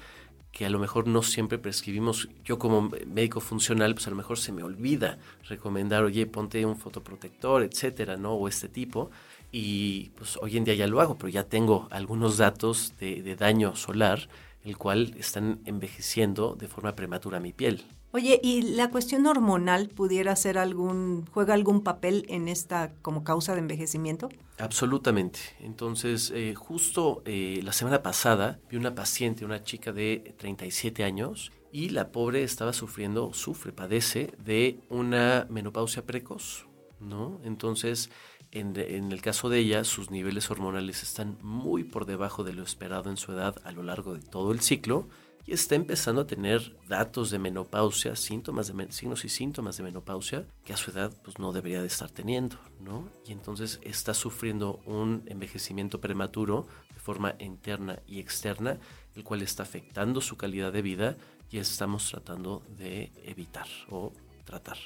que 0.55 0.65
a 0.65 0.69
lo 0.69 0.79
mejor 0.79 1.05
no 1.05 1.21
siempre 1.21 1.57
prescribimos. 1.57 2.29
Yo 2.45 2.57
como 2.57 2.89
médico 3.07 3.41
funcional, 3.41 3.93
pues 3.93 4.07
a 4.07 4.09
lo 4.09 4.15
mejor 4.15 4.39
se 4.39 4.53
me 4.53 4.63
olvida 4.63 5.17
recomendar, 5.49 6.05
oye, 6.05 6.25
ponte 6.27 6.65
un 6.65 6.77
fotoprotector, 6.77 7.61
etcétera, 7.61 8.15
¿no? 8.15 8.35
O 8.35 8.47
este 8.47 8.69
tipo. 8.69 9.11
Y 9.51 10.11
pues 10.15 10.39
hoy 10.41 10.55
en 10.55 10.63
día 10.63 10.73
ya 10.73 10.87
lo 10.87 11.01
hago, 11.01 11.17
pero 11.17 11.27
ya 11.27 11.43
tengo 11.43 11.89
algunos 11.91 12.37
datos 12.37 12.93
de, 13.01 13.21
de 13.21 13.35
daño 13.35 13.75
solar, 13.75 14.29
el 14.63 14.77
cual 14.77 15.13
están 15.19 15.59
envejeciendo 15.65 16.55
de 16.57 16.69
forma 16.69 16.95
prematura 16.95 17.41
mi 17.41 17.51
piel. 17.51 17.83
Oye, 18.15 18.39
¿y 18.41 18.61
la 18.61 18.91
cuestión 18.91 19.27
hormonal 19.27 19.89
pudiera 19.89 20.33
ser 20.37 20.57
algún, 20.57 21.25
juega 21.33 21.53
algún 21.53 21.83
papel 21.83 22.25
en 22.29 22.47
esta 22.47 22.93
como 23.01 23.25
causa 23.25 23.55
de 23.55 23.59
envejecimiento? 23.59 24.29
Absolutamente. 24.57 25.39
Entonces, 25.59 26.31
eh, 26.33 26.55
justo 26.55 27.23
eh, 27.25 27.59
la 27.61 27.73
semana 27.73 28.03
pasada 28.03 28.57
vi 28.69 28.77
una 28.77 28.95
paciente, 28.95 29.43
una 29.43 29.63
chica 29.63 29.91
de 29.91 30.33
37 30.37 31.03
años, 31.03 31.51
y 31.73 31.89
la 31.89 32.13
pobre 32.13 32.43
estaba 32.43 32.71
sufriendo, 32.71 33.33
sufre, 33.33 33.73
padece 33.73 34.31
de 34.37 34.79
una 34.87 35.45
menopausia 35.49 36.05
precoz, 36.05 36.67
¿no? 37.01 37.41
Entonces, 37.43 38.11
en, 38.53 38.77
en, 38.77 39.11
el 39.11 39.21
caso 39.21 39.49
de 39.49 39.59
ella, 39.59 39.83
sus 39.83 40.09
niveles 40.09 40.49
hormonales 40.49 41.03
están 41.03 41.37
muy 41.41 41.83
por 41.83 42.05
debajo 42.05 42.45
de 42.45 42.53
lo 42.53 42.63
esperado 42.63 43.09
en 43.09 43.17
su 43.17 43.33
edad 43.33 43.57
a 43.65 43.73
lo 43.73 43.83
largo 43.83 44.13
de 44.13 44.21
todo 44.21 44.53
el 44.53 44.61
ciclo 44.61 45.09
y 45.47 45.53
está 45.53 45.75
empezando 45.75 46.21
a 46.21 46.27
tener 46.27 46.75
datos 46.87 47.29
de 47.29 47.39
menopausia, 47.39 48.15
síntomas 48.15 48.67
de, 48.67 48.91
signos 48.91 49.25
y 49.25 49.29
síntomas 49.29 49.77
de 49.77 49.83
menopausia 49.83 50.45
que 50.63 50.73
a 50.73 50.77
su 50.77 50.91
edad 50.91 51.13
pues, 51.23 51.37
no 51.37 51.53
debería 51.53 51.81
de 51.81 51.87
estar 51.87 52.09
teniendo, 52.09 52.57
¿no? 52.81 53.09
Y 53.25 53.31
entonces 53.31 53.79
está 53.83 54.13
sufriendo 54.13 54.81
un 54.85 55.23
envejecimiento 55.27 56.01
prematuro 56.01 56.67
de 56.93 56.99
forma 56.99 57.35
interna 57.39 57.99
y 58.07 58.19
externa, 58.19 58.79
el 59.15 59.23
cual 59.23 59.41
está 59.41 59.63
afectando 59.63 60.19
su 60.21 60.35
calidad 60.35 60.73
de 60.73 60.81
vida 60.81 61.17
y 61.51 61.59
estamos 61.59 62.09
tratando 62.09 62.63
de 62.77 63.11
evitar 63.23 63.67
o 63.89 64.11
tratar 64.45 64.77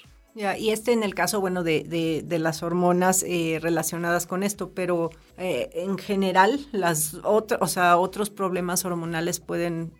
y 0.58 0.70
este 0.70 0.94
en 0.94 1.04
el 1.04 1.14
caso, 1.14 1.42
bueno, 1.42 1.64
de, 1.64 2.24
de, 2.26 2.40
las 2.40 2.64
hormonas 2.64 3.24
eh, 3.24 3.60
relacionadas 3.62 4.26
con 4.26 4.44
esto, 4.44 4.72
pero 4.74 5.10
eh, 5.38 5.70
en 5.74 5.98
general, 5.98 6.66
las 6.72 7.16
o 7.24 7.68
sea, 7.68 7.98
otros 7.98 8.30
problemas 8.30 8.86
hormonales 8.86 9.42
pueden 9.42 9.92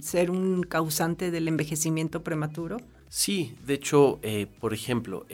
ser 0.00 0.30
un 0.30 0.62
causante 0.62 1.30
del 1.30 1.46
envejecimiento 1.46 2.22
prematuro. 2.22 2.78
Sí, 3.08 3.54
de 3.66 3.74
hecho, 3.74 4.18
eh, 4.22 4.46
por 4.60 4.72
ejemplo, 4.72 5.26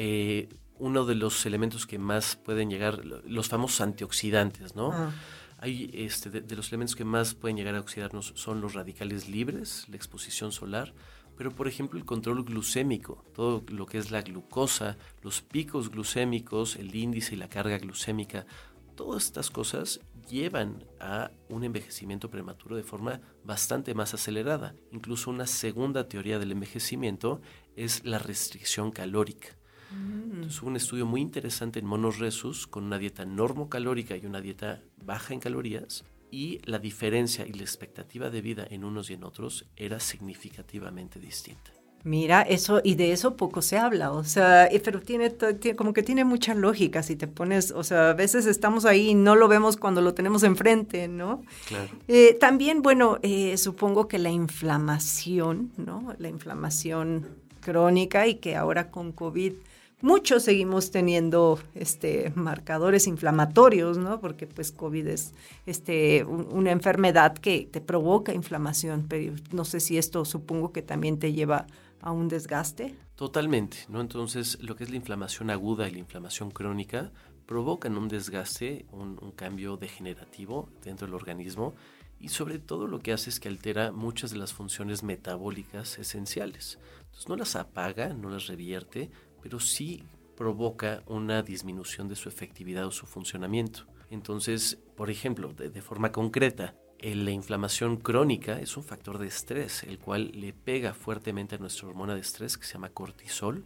uno 0.79 1.05
de 1.05 1.15
los 1.15 1.47
elementos 1.47 1.87
que 1.87 1.99
más 1.99 2.35
pueden 2.35 2.69
llegar, 2.69 3.05
los 3.05 3.49
famosos 3.49 3.81
antioxidantes, 3.81 4.75
¿no? 4.75 4.91
Ah. 4.93 5.13
Hay, 5.61 5.91
este, 5.93 6.31
de 6.31 6.57
los 6.57 6.69
elementos 6.69 6.95
que 6.95 7.05
más 7.05 7.35
pueden 7.35 7.57
llegar 7.57 7.75
a 7.75 7.81
oxidarnos 7.81 8.33
son 8.37 8.61
los 8.61 8.75
radicales 8.75 9.29
libres, 9.29 9.87
la 9.89 9.97
exposición 9.97 10.53
solar, 10.53 10.93
pero 11.39 11.53
por 11.53 11.69
ejemplo 11.69 11.99
el 11.99 12.05
control 12.05 12.43
glucémico, 12.43 13.25
todo 13.33 13.63
lo 13.69 13.87
que 13.87 13.99
es 13.99 14.11
la 14.11 14.23
glucosa, 14.23 14.99
los 15.23 15.41
picos 15.41 15.89
glucémicos, 15.89 16.75
el 16.75 16.93
índice 16.95 17.37
y 17.37 17.39
la 17.39 17.49
carga 17.49 17.79
glucémica, 17.79 18.45
todas 18.97 19.27
estas 19.27 19.49
cosas 19.49 20.01
llevan 20.29 20.85
a 20.99 21.31
un 21.49 21.63
envejecimiento 21.63 22.29
prematuro 22.29 22.75
de 22.75 22.83
forma 22.83 23.21
bastante 23.45 23.95
más 23.95 24.15
acelerada. 24.15 24.75
Incluso 24.91 25.31
una 25.31 25.47
segunda 25.47 26.09
teoría 26.09 26.41
del 26.41 26.51
envejecimiento 26.51 27.41
es 27.77 28.05
la 28.05 28.19
restricción 28.19 28.91
calórica. 28.91 29.51
Mm. 29.93 30.33
Entonces, 30.35 30.61
hubo 30.61 30.71
un 30.71 30.77
estudio 30.77 31.07
muy 31.07 31.21
interesante 31.21 31.79
en 31.79 31.87
monos 31.87 32.19
resus 32.19 32.67
con 32.67 32.83
una 32.83 32.99
dieta 32.99 33.25
normocalórica 33.25 34.17
y 34.17 34.27
una 34.27 34.41
dieta 34.41 34.83
baja 35.05 35.35
en 35.35 35.41
calorías 35.41 36.05
y 36.31 36.61
la 36.65 36.79
diferencia 36.79 37.47
y 37.47 37.53
la 37.53 37.63
expectativa 37.63 38.31
de 38.31 38.41
vida 38.41 38.67
en 38.71 38.85
unos 38.85 39.11
y 39.11 39.15
en 39.15 39.25
otros 39.25 39.67
era 39.77 40.01
significativamente 40.01 41.19
distinta. 41.19 41.73
Mira, 42.05 42.43
eso, 42.43 42.81
y 42.85 42.95
de 42.95 43.13
eso 43.13 43.37
poco 43.37 43.61
se 43.61 43.77
habla, 43.77 44.13
o 44.13 44.23
sea, 44.23 44.67
eh, 44.67 44.81
pero 44.85 45.01
tiene, 45.01 45.35
como 45.77 45.93
que 45.93 46.05
tiene 46.05 46.25
mucha 46.25 46.55
lógica 46.55 47.03
si 47.03 47.17
te 47.17 47.27
pones, 47.27 47.73
o 47.73 47.83
sea, 47.83 48.11
a 48.11 48.15
veces 48.15 48.47
estamos 48.47 48.85
ahí 48.85 49.09
y 49.09 49.15
no 49.15 49.35
lo 49.35 49.49
vemos 49.49 49.77
cuando 49.77 50.01
lo 50.01 50.15
tenemos 50.15 50.45
enfrente, 50.45 51.09
¿no? 51.09 51.43
Claro. 51.67 51.91
Eh, 52.07 52.35
también, 52.39 52.83
bueno, 52.83 53.19
eh, 53.23 53.57
supongo 53.59 54.07
que 54.07 54.19
la 54.19 54.31
inflamación, 54.31 55.73
¿no? 55.77 56.15
La 56.19 56.29
inflamación 56.29 57.27
crónica 57.61 58.29
y 58.29 58.37
que 58.37 58.55
ahora 58.55 58.91
con 58.93 59.11
COVID 59.11 59.55
muchos 60.01 60.45
seguimos 60.45 60.91
teniendo 60.91 61.59
este, 61.75 62.33
marcadores 62.35 63.07
inflamatorios, 63.07 63.99
¿no? 63.99 64.21
Porque 64.21 64.47
pues 64.47 64.73
COVID 64.73 65.07
es 65.07 65.33
este, 65.67 66.25
una 66.25 66.71
enfermedad 66.71 67.37
que 67.37 67.69
te 67.71 67.81
provoca 67.81 68.33
inflamación, 68.33 69.07
pero 69.09 69.35
no 69.53 69.65
sé 69.65 69.81
si 69.81 69.99
esto 69.99 70.25
supongo 70.25 70.73
que 70.73 70.83
también 70.83 71.19
te 71.19 71.33
lleva 71.33 71.67
a 72.01 72.13
un 72.13 72.29
desgaste. 72.29 72.95
Totalmente, 73.17 73.79
¿no? 73.89 74.01
Entonces, 74.01 74.59
lo 74.61 74.77
que 74.77 74.85
es 74.85 74.91
la 74.91 74.97
inflamación 74.97 75.51
aguda 75.51 75.89
y 75.89 75.93
la 75.93 75.99
inflamación 75.99 76.51
crónica 76.51 77.11
provocan 77.47 77.97
un 77.97 78.09
desgaste, 78.09 78.87
un, 78.93 79.19
un 79.21 79.33
cambio 79.33 79.77
degenerativo 79.77 80.69
dentro 80.85 81.07
del 81.07 81.15
organismo 81.15 81.75
y 82.21 82.29
sobre 82.29 82.59
todo 82.59 82.87
lo 82.87 83.01
que 83.01 83.13
hace 83.13 83.31
es 83.31 83.41
que 83.41 83.49
altera 83.49 83.93
muchas 83.93 84.31
de 84.31 84.39
las 84.39 84.53
funciones 84.53 85.03
metabólicas 85.03 85.99
esenciales. 85.99 86.79
Entonces 87.07 87.29
no 87.29 87.37
las 87.37 87.57
apaga, 87.57 88.09
no 88.09 88.29
las 88.29 88.47
revierte, 88.47 89.11
pero 89.49 89.61
sí 89.61 90.03
provoca 90.37 91.03
una 91.07 91.43
disminución 91.43 92.07
de 92.07 92.17
su 92.17 92.29
efectividad 92.29 92.85
o 92.85 92.91
su 92.91 93.07
funcionamiento. 93.07 93.87
Entonces, 94.11 94.77
por 94.95 95.09
ejemplo, 95.09 95.55
de, 95.55 95.81
forma 95.81 96.13
concreta, 96.13 96.75
la 97.01 97.31
inflamación 97.31 97.97
crónica 97.97 98.61
es 98.61 98.77
un 98.77 98.85
factor 98.85 99.17
de 99.17 99.27
estrés, 99.27 99.85
el 99.85 99.99
cual 99.99 100.33
le 100.35 100.53
pega 100.53 100.93
fuertemente 100.93 101.55
a 101.55 101.59
nuestra 101.59 101.89
hormona 101.89 102.15
de 102.15 102.21
estrés 102.21 102.59
que 102.59 102.67
se 102.67 102.75
llama 102.75 102.91
cortisol 102.91 103.65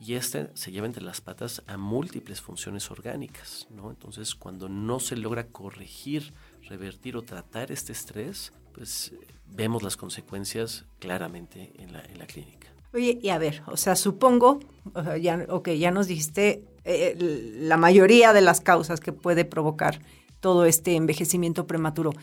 y 0.00 0.14
este 0.14 0.48
se 0.54 0.70
lleva 0.70 0.86
entre 0.86 1.02
las 1.02 1.20
patas 1.20 1.64
a 1.66 1.76
múltiples 1.76 2.40
funciones 2.40 2.88
orgánicas, 2.92 3.66
¿no? 3.70 3.90
Entonces, 3.90 4.36
cuando 4.36 4.68
no 4.68 5.00
se 5.00 5.16
logra 5.16 5.48
corregir, 5.48 6.34
revertir 6.68 7.16
o 7.16 7.22
tratar 7.22 7.72
este 7.72 7.90
estrés, 7.90 8.52
pues 8.72 9.12
vemos 9.44 9.82
las 9.82 9.96
consecuencias 9.96 10.84
claramente 11.00 11.72
en 11.78 11.94
la, 11.94 12.04
en 12.04 12.20
la 12.20 12.26
clínica. 12.26 12.75
Oye, 12.96 13.18
y 13.20 13.28
a 13.28 13.36
ver, 13.36 13.62
o 13.66 13.76
sea, 13.76 13.94
supongo, 13.94 14.58
o 14.94 15.04
sea, 15.04 15.18
ya, 15.18 15.44
ok, 15.50 15.68
ya 15.72 15.90
nos 15.90 16.06
dijiste 16.06 16.64
eh, 16.84 17.14
la 17.60 17.76
mayoría 17.76 18.32
de 18.32 18.40
las 18.40 18.62
causas 18.62 19.00
que 19.00 19.12
puede 19.12 19.44
provocar 19.44 20.00
todo 20.40 20.64
este 20.64 20.96
envejecimiento 20.96 21.66
prematuro. 21.66 22.14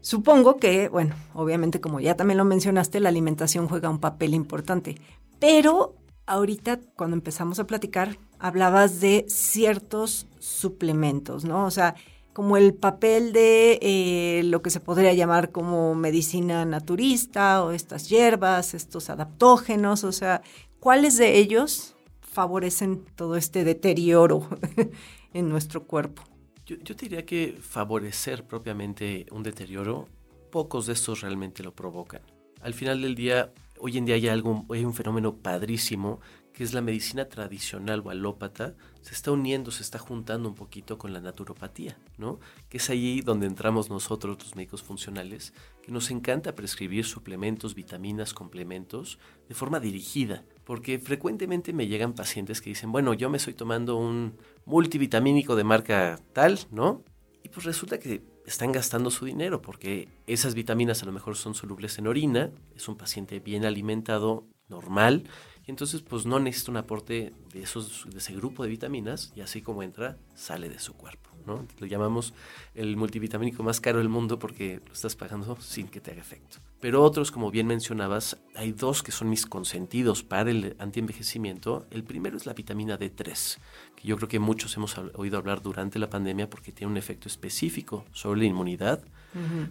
Supongo 0.00 0.56
que, 0.56 0.88
bueno, 0.88 1.14
obviamente 1.32 1.80
como 1.80 2.00
ya 2.00 2.16
también 2.16 2.38
lo 2.38 2.44
mencionaste, 2.44 2.98
la 2.98 3.10
alimentación 3.10 3.68
juega 3.68 3.88
un 3.88 4.00
papel 4.00 4.34
importante, 4.34 4.96
pero 5.38 5.94
ahorita 6.26 6.80
cuando 6.96 7.14
empezamos 7.14 7.60
a 7.60 7.68
platicar 7.68 8.18
hablabas 8.40 9.00
de 9.00 9.26
ciertos 9.28 10.26
suplementos, 10.40 11.44
¿no? 11.44 11.66
O 11.66 11.70
sea, 11.70 11.94
como 12.36 12.58
el 12.58 12.74
papel 12.74 13.32
de 13.32 13.78
eh, 13.80 14.42
lo 14.44 14.60
que 14.60 14.68
se 14.68 14.78
podría 14.78 15.14
llamar 15.14 15.52
como 15.52 15.94
medicina 15.94 16.66
naturista 16.66 17.64
o 17.64 17.70
estas 17.70 18.10
hierbas, 18.10 18.74
estos 18.74 19.08
adaptógenos, 19.08 20.04
o 20.04 20.12
sea, 20.12 20.42
¿cuáles 20.78 21.16
de 21.16 21.38
ellos 21.38 21.96
favorecen 22.20 23.02
todo 23.14 23.36
este 23.36 23.64
deterioro 23.64 24.46
en 25.32 25.48
nuestro 25.48 25.84
cuerpo? 25.84 26.24
Yo, 26.66 26.76
yo, 26.84 26.94
diría 26.94 27.24
que 27.24 27.56
favorecer 27.58 28.44
propiamente 28.44 29.24
un 29.30 29.42
deterioro, 29.42 30.06
pocos 30.50 30.84
de 30.84 30.92
estos 30.92 31.22
realmente 31.22 31.62
lo 31.62 31.74
provocan. 31.74 32.20
Al 32.60 32.74
final 32.74 33.00
del 33.00 33.14
día, 33.14 33.50
hoy 33.78 33.96
en 33.96 34.04
día 34.04 34.16
hay, 34.16 34.28
algo, 34.28 34.66
hay 34.68 34.84
un 34.84 34.92
fenómeno 34.92 35.36
padrísimo 35.36 36.20
que 36.56 36.64
es 36.64 36.72
la 36.72 36.80
medicina 36.80 37.28
tradicional 37.28 38.00
o 38.02 38.08
alópata, 38.08 38.74
se 39.02 39.12
está 39.12 39.30
uniendo, 39.30 39.70
se 39.70 39.82
está 39.82 39.98
juntando 39.98 40.48
un 40.48 40.54
poquito 40.54 40.96
con 40.96 41.12
la 41.12 41.20
naturopatía, 41.20 41.98
¿no? 42.16 42.40
Que 42.70 42.78
es 42.78 42.88
ahí 42.88 43.20
donde 43.20 43.46
entramos 43.46 43.90
nosotros, 43.90 44.38
los 44.42 44.56
médicos 44.56 44.82
funcionales, 44.82 45.52
que 45.82 45.92
nos 45.92 46.10
encanta 46.10 46.54
prescribir 46.54 47.04
suplementos, 47.04 47.74
vitaminas, 47.74 48.32
complementos 48.32 49.18
de 49.50 49.54
forma 49.54 49.80
dirigida, 49.80 50.44
porque 50.64 50.98
frecuentemente 50.98 51.74
me 51.74 51.88
llegan 51.88 52.14
pacientes 52.14 52.62
que 52.62 52.70
dicen, 52.70 52.90
bueno, 52.90 53.12
yo 53.12 53.28
me 53.28 53.36
estoy 53.36 53.52
tomando 53.52 53.96
un 53.96 54.38
multivitamínico 54.64 55.56
de 55.56 55.64
marca 55.64 56.18
tal, 56.32 56.58
¿no? 56.70 57.04
Y 57.42 57.50
pues 57.50 57.66
resulta 57.66 57.98
que 57.98 58.22
están 58.46 58.72
gastando 58.72 59.10
su 59.10 59.26
dinero 59.26 59.60
porque 59.60 60.08
esas 60.26 60.54
vitaminas 60.54 61.02
a 61.02 61.06
lo 61.06 61.12
mejor 61.12 61.36
son 61.36 61.54
solubles 61.54 61.98
en 61.98 62.06
orina, 62.06 62.50
es 62.74 62.88
un 62.88 62.96
paciente 62.96 63.40
bien 63.40 63.66
alimentado, 63.66 64.46
normal, 64.68 65.24
y 65.66 65.70
entonces 65.70 66.00
pues 66.00 66.26
no 66.26 66.38
necesita 66.38 66.70
un 66.70 66.76
aporte 66.76 67.32
de, 67.52 67.62
esos, 67.62 68.06
de 68.08 68.18
ese 68.18 68.34
grupo 68.34 68.62
de 68.62 68.68
vitaminas 68.68 69.32
y 69.34 69.40
así 69.40 69.62
como 69.62 69.82
entra, 69.82 70.16
sale 70.34 70.68
de 70.68 70.78
su 70.78 70.94
cuerpo. 70.94 71.30
¿no? 71.44 71.66
Lo 71.78 71.86
llamamos 71.86 72.34
el 72.74 72.96
multivitamínico 72.96 73.62
más 73.62 73.80
caro 73.80 73.98
del 73.98 74.08
mundo 74.08 74.38
porque 74.38 74.80
lo 74.86 74.92
estás 74.92 75.16
pagando 75.16 75.56
sin 75.60 75.88
que 75.88 76.00
te 76.00 76.12
haga 76.12 76.20
efecto. 76.20 76.58
Pero 76.80 77.02
otros, 77.02 77.32
como 77.32 77.50
bien 77.50 77.66
mencionabas, 77.66 78.36
hay 78.54 78.72
dos 78.72 79.02
que 79.02 79.10
son 79.10 79.28
mis 79.28 79.46
consentidos 79.46 80.22
para 80.22 80.50
el 80.50 80.76
antienvejecimiento. 80.78 81.86
El 81.90 82.04
primero 82.04 82.36
es 82.36 82.46
la 82.46 82.52
vitamina 82.52 82.98
D3, 82.98 83.58
que 83.96 84.06
yo 84.06 84.16
creo 84.16 84.28
que 84.28 84.38
muchos 84.38 84.76
hemos 84.76 84.96
oído 85.14 85.38
hablar 85.38 85.62
durante 85.62 85.98
la 85.98 86.10
pandemia 86.10 86.48
porque 86.48 86.70
tiene 86.70 86.92
un 86.92 86.96
efecto 86.96 87.28
específico 87.28 88.04
sobre 88.12 88.40
la 88.40 88.46
inmunidad, 88.46 89.04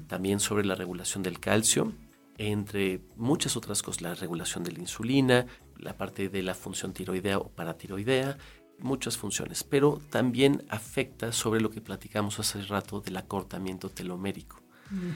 también 0.08 0.40
sobre 0.40 0.66
la 0.66 0.76
regulación 0.76 1.24
del 1.24 1.40
calcio 1.40 1.94
entre 2.38 3.02
muchas 3.16 3.56
otras 3.56 3.82
cosas, 3.82 4.02
la 4.02 4.14
regulación 4.14 4.64
de 4.64 4.72
la 4.74 4.80
insulina, 4.80 5.46
la 5.78 5.98
parte 5.98 6.30
de 6.30 6.44
la 6.44 6.54
función 6.54 6.94
tiroidea 6.94 7.38
o 7.38 7.50
paratiroidea, 7.50 8.38
muchas 8.80 9.18
funciones, 9.18 9.64
pero 9.64 10.02
también 10.10 10.64
afecta 10.70 11.32
sobre 11.32 11.62
lo 11.62 11.70
que 11.70 11.82
platicamos 11.82 12.40
hace 12.40 12.62
rato 12.64 13.02
del 13.02 13.18
acortamiento 13.18 13.90
telomérico. 13.90 14.62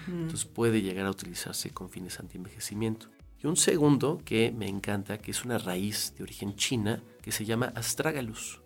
Entonces 0.08 0.46
puede 0.46 0.82
llegar 0.82 1.06
a 1.06 1.12
utilizarse 1.12 1.70
con 1.70 1.90
fines 1.90 2.20
antienvejecimiento. 2.20 3.08
Y 3.42 3.48
un 3.48 3.56
segundo 3.56 4.22
que 4.26 4.52
me 4.52 4.68
encanta, 4.68 5.20
que 5.20 5.32
es 5.32 5.46
una 5.46 5.58
raíz 5.58 6.14
de 6.18 6.24
origen 6.24 6.56
china, 6.56 7.02
que 7.22 7.32
se 7.32 7.46
llama 7.46 7.72
astragalus. 7.76 8.62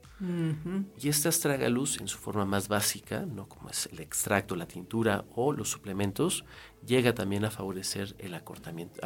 Y 1.02 1.10
esta 1.10 1.28
astragalus, 1.28 2.00
en 2.00 2.08
su 2.08 2.18
forma 2.18 2.46
más 2.46 2.70
básica, 2.70 3.26
no 3.26 3.50
como 3.50 3.70
es 3.70 3.90
el 3.92 4.00
extracto, 4.00 4.56
la 4.56 4.68
tintura 4.68 5.26
o 5.36 5.52
los 5.52 5.70
suplementos, 5.70 6.46
llega 6.86 7.14
también 7.14 7.44
a 7.44 7.52
favorecer 7.52 8.16
el 8.20 8.34
acortamiento, 8.34 9.02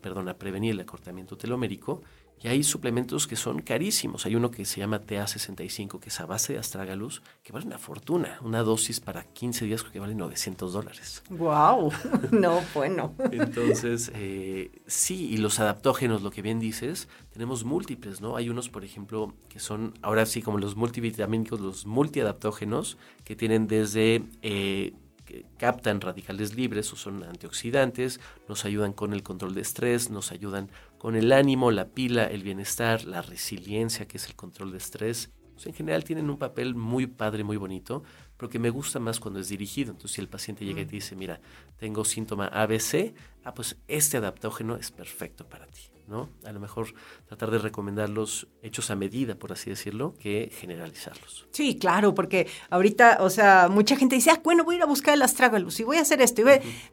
perdón, 0.00 0.30
a 0.30 0.38
prevenir 0.38 0.72
el 0.72 0.80
acortamiento 0.80 1.36
telomérico 1.36 2.02
y 2.42 2.48
hay 2.48 2.64
suplementos 2.64 3.26
que 3.28 3.36
son 3.36 3.62
carísimos. 3.62 4.26
Hay 4.26 4.34
uno 4.34 4.50
que 4.50 4.64
se 4.64 4.80
llama 4.80 5.00
TA65, 5.00 6.00
que 6.00 6.08
es 6.08 6.20
a 6.20 6.26
base 6.26 6.54
de 6.54 6.58
astragalus, 6.58 7.22
que 7.44 7.52
vale 7.52 7.66
una 7.66 7.78
fortuna. 7.78 8.38
Una 8.42 8.62
dosis 8.62 8.98
para 8.98 9.22
15 9.22 9.64
días 9.66 9.82
creo 9.82 9.92
que 9.92 10.00
vale 10.00 10.14
900 10.14 10.72
dólares. 10.72 11.22
¡Wow! 11.30 11.92
No, 12.32 12.60
bueno. 12.74 13.14
Entonces, 13.30 14.10
eh, 14.14 14.70
sí, 14.86 15.28
y 15.30 15.36
los 15.36 15.60
adaptógenos, 15.60 16.22
lo 16.22 16.30
que 16.30 16.42
bien 16.42 16.58
dices, 16.58 17.08
tenemos 17.32 17.64
múltiples, 17.64 18.20
¿no? 18.20 18.36
Hay 18.36 18.48
unos, 18.48 18.68
por 18.68 18.84
ejemplo, 18.84 19.34
que 19.48 19.60
son 19.60 19.94
ahora 20.02 20.26
sí 20.26 20.42
como 20.42 20.58
los 20.58 20.74
multivitamínicos, 20.76 21.60
los 21.60 21.86
multiadaptógenos, 21.86 22.96
que 23.24 23.36
tienen 23.36 23.68
desde... 23.68 24.24
Eh, 24.42 24.94
que 25.24 25.46
captan 25.56 26.00
radicales 26.00 26.56
libres 26.56 26.92
o 26.92 26.96
son 26.96 27.22
antioxidantes, 27.22 28.20
nos 28.48 28.64
ayudan 28.64 28.92
con 28.92 29.12
el 29.12 29.22
control 29.22 29.54
de 29.54 29.60
estrés, 29.60 30.10
nos 30.10 30.32
ayudan 30.32 30.68
con 31.02 31.16
el 31.16 31.32
ánimo, 31.32 31.72
la 31.72 31.88
pila, 31.88 32.26
el 32.26 32.44
bienestar, 32.44 33.02
la 33.02 33.22
resiliencia, 33.22 34.06
que 34.06 34.18
es 34.18 34.28
el 34.28 34.36
control 34.36 34.70
de 34.70 34.78
estrés. 34.78 35.32
en 35.64 35.74
general 35.74 36.04
tienen 36.04 36.30
un 36.30 36.38
papel 36.38 36.76
muy 36.76 37.08
padre, 37.08 37.42
muy 37.42 37.56
bonito, 37.56 38.04
pero 38.42 38.50
que 38.50 38.58
me 38.58 38.70
gusta 38.70 38.98
más 38.98 39.20
cuando 39.20 39.38
es 39.38 39.48
dirigido. 39.50 39.92
Entonces, 39.92 40.16
si 40.16 40.20
el 40.20 40.26
paciente 40.26 40.64
llega 40.64 40.80
y 40.80 40.84
te 40.84 40.96
dice, 40.96 41.14
mira, 41.14 41.40
tengo 41.78 42.04
síntoma 42.04 42.48
ABC, 42.48 43.14
ah, 43.44 43.54
pues 43.54 43.76
este 43.86 44.16
adaptógeno 44.16 44.74
es 44.74 44.90
perfecto 44.90 45.48
para 45.48 45.68
ti. 45.68 45.92
¿no? 46.08 46.28
A 46.44 46.52
lo 46.52 46.60
mejor 46.60 46.88
tratar 47.26 47.50
de 47.50 47.58
recomendarlos 47.58 48.48
hechos 48.62 48.90
a 48.90 48.96
medida, 48.96 49.34
por 49.34 49.52
así 49.52 49.70
decirlo, 49.70 50.14
que 50.18 50.50
generalizarlos. 50.52 51.46
Sí, 51.52 51.78
claro, 51.78 52.14
porque 52.14 52.48
ahorita, 52.70 53.18
o 53.20 53.30
sea, 53.30 53.68
mucha 53.70 53.96
gente 53.96 54.16
dice, 54.16 54.30
ah, 54.30 54.40
bueno, 54.42 54.64
voy 54.64 54.74
a 54.74 54.78
ir 54.78 54.82
a 54.82 54.86
buscar 54.86 55.14
el 55.14 55.22
astragalus 55.22 55.80
y 55.80 55.84
voy 55.84 55.98
a 55.98 56.02
hacer 56.02 56.20
esto. 56.20 56.42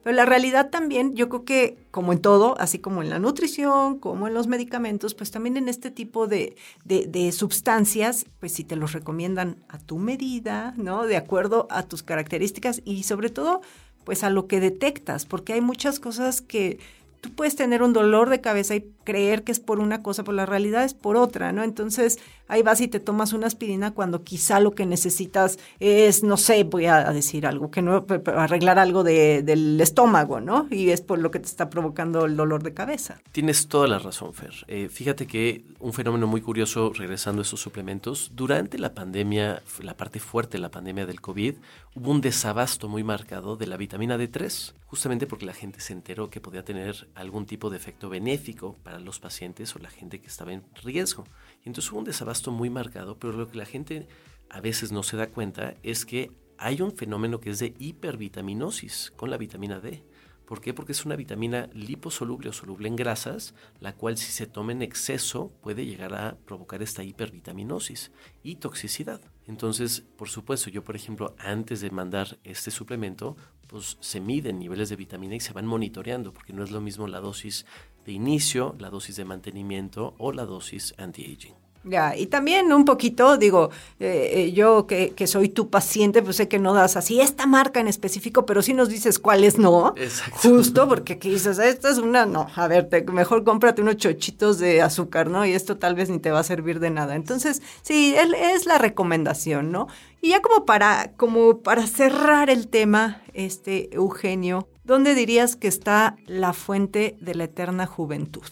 Pero 0.03 0.15
la 0.15 0.25
realidad 0.25 0.69
también, 0.69 1.15
yo 1.15 1.27
creo 1.29 1.43
que 1.43 1.77
como 1.91 2.13
en 2.13 2.19
todo, 2.19 2.55
así 2.59 2.79
como 2.79 3.01
en 3.01 3.09
la 3.09 3.19
nutrición, 3.19 3.99
como 3.99 4.27
en 4.27 4.33
los 4.33 4.47
medicamentos, 4.47 5.15
pues 5.15 5.31
también 5.31 5.57
en 5.57 5.69
este 5.69 5.91
tipo 5.91 6.27
de, 6.27 6.55
de, 6.85 7.07
de 7.07 7.31
sustancias, 7.31 8.25
pues 8.39 8.53
si 8.53 8.63
te 8.63 8.75
los 8.75 8.93
recomiendan 8.93 9.57
a 9.69 9.79
tu 9.79 9.97
medida, 9.97 10.73
¿no? 10.77 11.05
De 11.05 11.17
acuerdo 11.17 11.38
a 11.69 11.84
tus 11.84 12.04
características 12.04 12.82
y 12.86 13.04
sobre 13.04 13.30
todo, 13.30 13.62
pues 14.04 14.23
a 14.23 14.30
lo 14.30 14.47
que 14.47 14.60
detectas, 14.60 15.25
porque 15.25 15.54
hay 15.54 15.62
muchas 15.62 15.99
cosas 15.99 16.41
que 16.41 16.80
tú 17.21 17.32
puedes 17.32 17.56
tener 17.56 17.84
un 17.84 17.93
dolor 17.93 18.30
de 18.30 18.41
cabeza 18.41 18.75
y 18.75 18.82
creer 19.10 19.43
que 19.43 19.52
es 19.52 19.60
por 19.60 19.80
una 19.80 20.04
cosa, 20.04 20.24
pero 20.24 20.36
la 20.36 20.45
realidad 20.45 20.84
es 20.84 20.93
por 20.93 21.17
otra, 21.17 21.52
¿no? 21.52 21.63
Entonces 21.63 22.19
ahí 22.48 22.62
vas 22.62 22.80
y 22.80 22.88
te 22.88 23.00
tomas 23.00 23.34
una 23.34 23.48
aspirina 23.48 23.89
cuando 23.89 24.24
quizá 24.24 24.60
lo 24.60 24.76
que 24.76 24.86
necesitas 24.86 25.58
es, 25.80 26.22
no 26.22 26.38
sé, 26.38 26.63
voy 26.63 26.86
a 26.86 27.12
decir 27.12 27.48
algo, 27.48 27.72
que 27.72 27.82
no, 27.82 28.06
arreglar 28.36 28.78
algo 28.78 29.04
del 29.04 29.82
estómago, 29.82 30.41
¿no? 30.41 30.67
Y 30.69 30.91
es 30.91 31.02
por 31.02 31.17
lo 31.17 31.32
que 31.32 31.39
te 31.39 31.48
está 31.48 31.72
provocando 31.72 32.26
el 32.26 32.36
dolor 32.36 32.62
de 32.62 32.76
cabeza. 32.76 33.19
Tienes 33.32 33.67
toda 33.67 33.88
la 33.88 33.98
razón, 33.98 34.32
Fer. 34.36 34.54
Eh, 34.67 34.89
fíjate 34.89 35.26
que 35.26 35.63
un 35.80 35.93
fenómeno 35.93 36.28
muy 36.28 36.41
curioso, 36.41 36.91
regresando 36.93 37.41
a 37.41 37.45
esos 37.45 37.60
suplementos, 37.60 38.32
durante 38.36 38.78
la 38.78 38.93
pandemia, 38.93 39.63
la 39.82 39.98
parte 39.98 40.19
fuerte 40.19 40.58
de 40.58 40.62
la 40.62 40.69
pandemia 40.69 41.08
del 41.08 41.19
COVID, 41.19 41.56
hubo 41.95 42.12
un 42.12 42.22
desabasto 42.22 42.88
muy 42.88 43.04
marcado 43.04 43.56
de 43.56 43.65
la 43.65 43.78
vitamina 43.78 44.17
D3, 44.19 44.74
justamente 44.86 45.26
porque 45.26 45.45
la 45.45 45.54
gente 45.54 45.80
se 45.82 45.93
enteró 45.93 46.30
que 46.30 46.41
podía 46.41 46.63
tener 46.63 47.08
algún 47.15 47.45
tipo 47.45 47.69
de 47.69 47.78
efecto 47.78 48.10
benéfico 48.10 48.76
para 48.84 48.98
los 48.99 49.19
pacientes 49.19 49.75
o 49.75 49.79
la 49.79 49.89
gente 49.89 50.19
que 50.19 50.27
estaba 50.27 50.53
en 50.53 50.63
riesgo. 50.83 51.25
Y 51.63 51.67
entonces 51.67 51.91
hubo 51.91 51.99
un 51.99 52.05
desabasto 52.05 52.51
muy 52.51 52.69
marcado, 52.69 53.17
pero 53.17 53.33
lo 53.33 53.49
que 53.49 53.57
la 53.57 53.65
gente 53.65 54.07
a 54.49 54.62
veces 54.62 54.91
no 54.91 55.03
se 55.03 55.17
da 55.17 55.27
cuenta 55.27 55.75
es 55.83 56.05
que 56.05 56.31
hay 56.57 56.81
un 56.81 56.95
fenómeno 56.95 57.39
que 57.39 57.51
es 57.51 57.59
de 57.59 57.73
hipervitaminosis 57.79 59.13
con 59.15 59.29
la 59.29 59.38
vitamina 59.38 59.79
D. 59.79 60.03
¿Por 60.45 60.62
qué? 60.62 60.73
Porque 60.73 60.93
es 60.93 61.05
una 61.05 61.15
vitamina 61.15 61.69
liposoluble 61.73 62.49
o 62.49 62.53
soluble 62.53 62.88
en 62.88 62.95
grasas, 62.95 63.53
la 63.79 63.93
cual 63.93 64.17
si 64.17 64.31
se 64.31 64.47
toma 64.47 64.71
en 64.71 64.81
exceso 64.81 65.53
puede 65.62 65.85
llegar 65.85 66.13
a 66.15 66.38
provocar 66.45 66.81
esta 66.81 67.03
hipervitaminosis 67.03 68.12
y 68.41 68.55
toxicidad. 68.55 69.21
Entonces, 69.49 70.03
por 70.15 70.29
supuesto, 70.29 70.69
yo 70.69 70.83
por 70.83 70.95
ejemplo, 70.95 71.35
antes 71.39 71.81
de 71.81 71.89
mandar 71.89 72.38
este 72.43 72.69
suplemento, 72.69 73.35
pues 73.67 73.97
se 73.99 74.21
miden 74.21 74.59
niveles 74.59 74.89
de 74.89 74.95
vitamina 74.95 75.35
y 75.35 75.39
se 75.39 75.53
van 75.53 75.65
monitoreando, 75.65 76.31
porque 76.31 76.53
no 76.53 76.63
es 76.63 76.69
lo 76.69 76.81
mismo 76.81 77.07
la 77.07 77.19
dosis 77.19 77.65
de 78.05 78.12
inicio, 78.12 78.75
la 78.77 78.91
dosis 78.91 79.15
de 79.15 79.25
mantenimiento 79.25 80.13
o 80.19 80.31
la 80.31 80.45
dosis 80.45 80.93
anti-aging. 80.99 81.55
Ya, 81.85 82.13
y 82.15 82.25
también 82.25 82.73
un 82.73 82.83
poquito, 82.83 83.37
digo, 83.37 83.69
eh, 84.01 84.31
eh, 84.33 84.51
yo 84.51 84.85
que, 84.85 85.11
que, 85.11 85.27
soy 85.27 85.47
tu 85.47 85.69
paciente, 85.69 86.21
pues 86.21 86.35
sé 86.35 86.49
que 86.49 86.59
no 86.59 86.73
das 86.73 86.97
así 86.97 87.21
esta 87.21 87.47
marca 87.47 87.79
en 87.79 87.87
específico, 87.87 88.45
pero 88.45 88.61
sí 88.61 88.73
nos 88.73 88.89
dices 88.89 89.17
cuáles 89.17 89.57
no. 89.57 89.93
Exacto. 89.95 90.49
Justo 90.49 90.89
porque 90.89 91.13
aquí 91.13 91.29
dices, 91.29 91.57
esta 91.57 91.89
es 91.89 91.97
una, 91.97 92.25
no, 92.25 92.47
a 92.53 92.67
ver, 92.67 92.89
mejor 93.13 93.45
cómprate 93.45 93.81
unos 93.81 93.95
chochitos 93.95 94.59
de 94.59 94.81
azúcar, 94.81 95.29
¿no? 95.29 95.45
Y 95.45 95.53
esto 95.53 95.77
tal 95.77 95.95
vez 95.95 96.09
ni 96.09 96.19
te 96.19 96.31
va 96.31 96.39
a 96.39 96.43
servir 96.43 96.81
de 96.81 96.89
nada. 96.89 97.15
Entonces, 97.15 97.61
sí, 97.81 98.13
es 98.13 98.65
la 98.65 98.77
recomendación, 98.77 99.71
¿no? 99.71 99.87
Y 100.21 100.29
ya 100.29 100.41
como 100.41 100.65
para, 100.65 101.13
como 101.15 101.59
para 101.59 101.87
cerrar 101.87 102.49
el 102.49 102.67
tema, 102.67 103.21
este, 103.33 103.95
Eugenio, 103.95 104.67
¿dónde 104.83 105.15
dirías 105.15 105.55
que 105.55 105.69
está 105.69 106.17
la 106.25 106.51
fuente 106.51 107.15
de 107.21 107.35
la 107.35 107.45
eterna 107.45 107.85
juventud? 107.85 108.43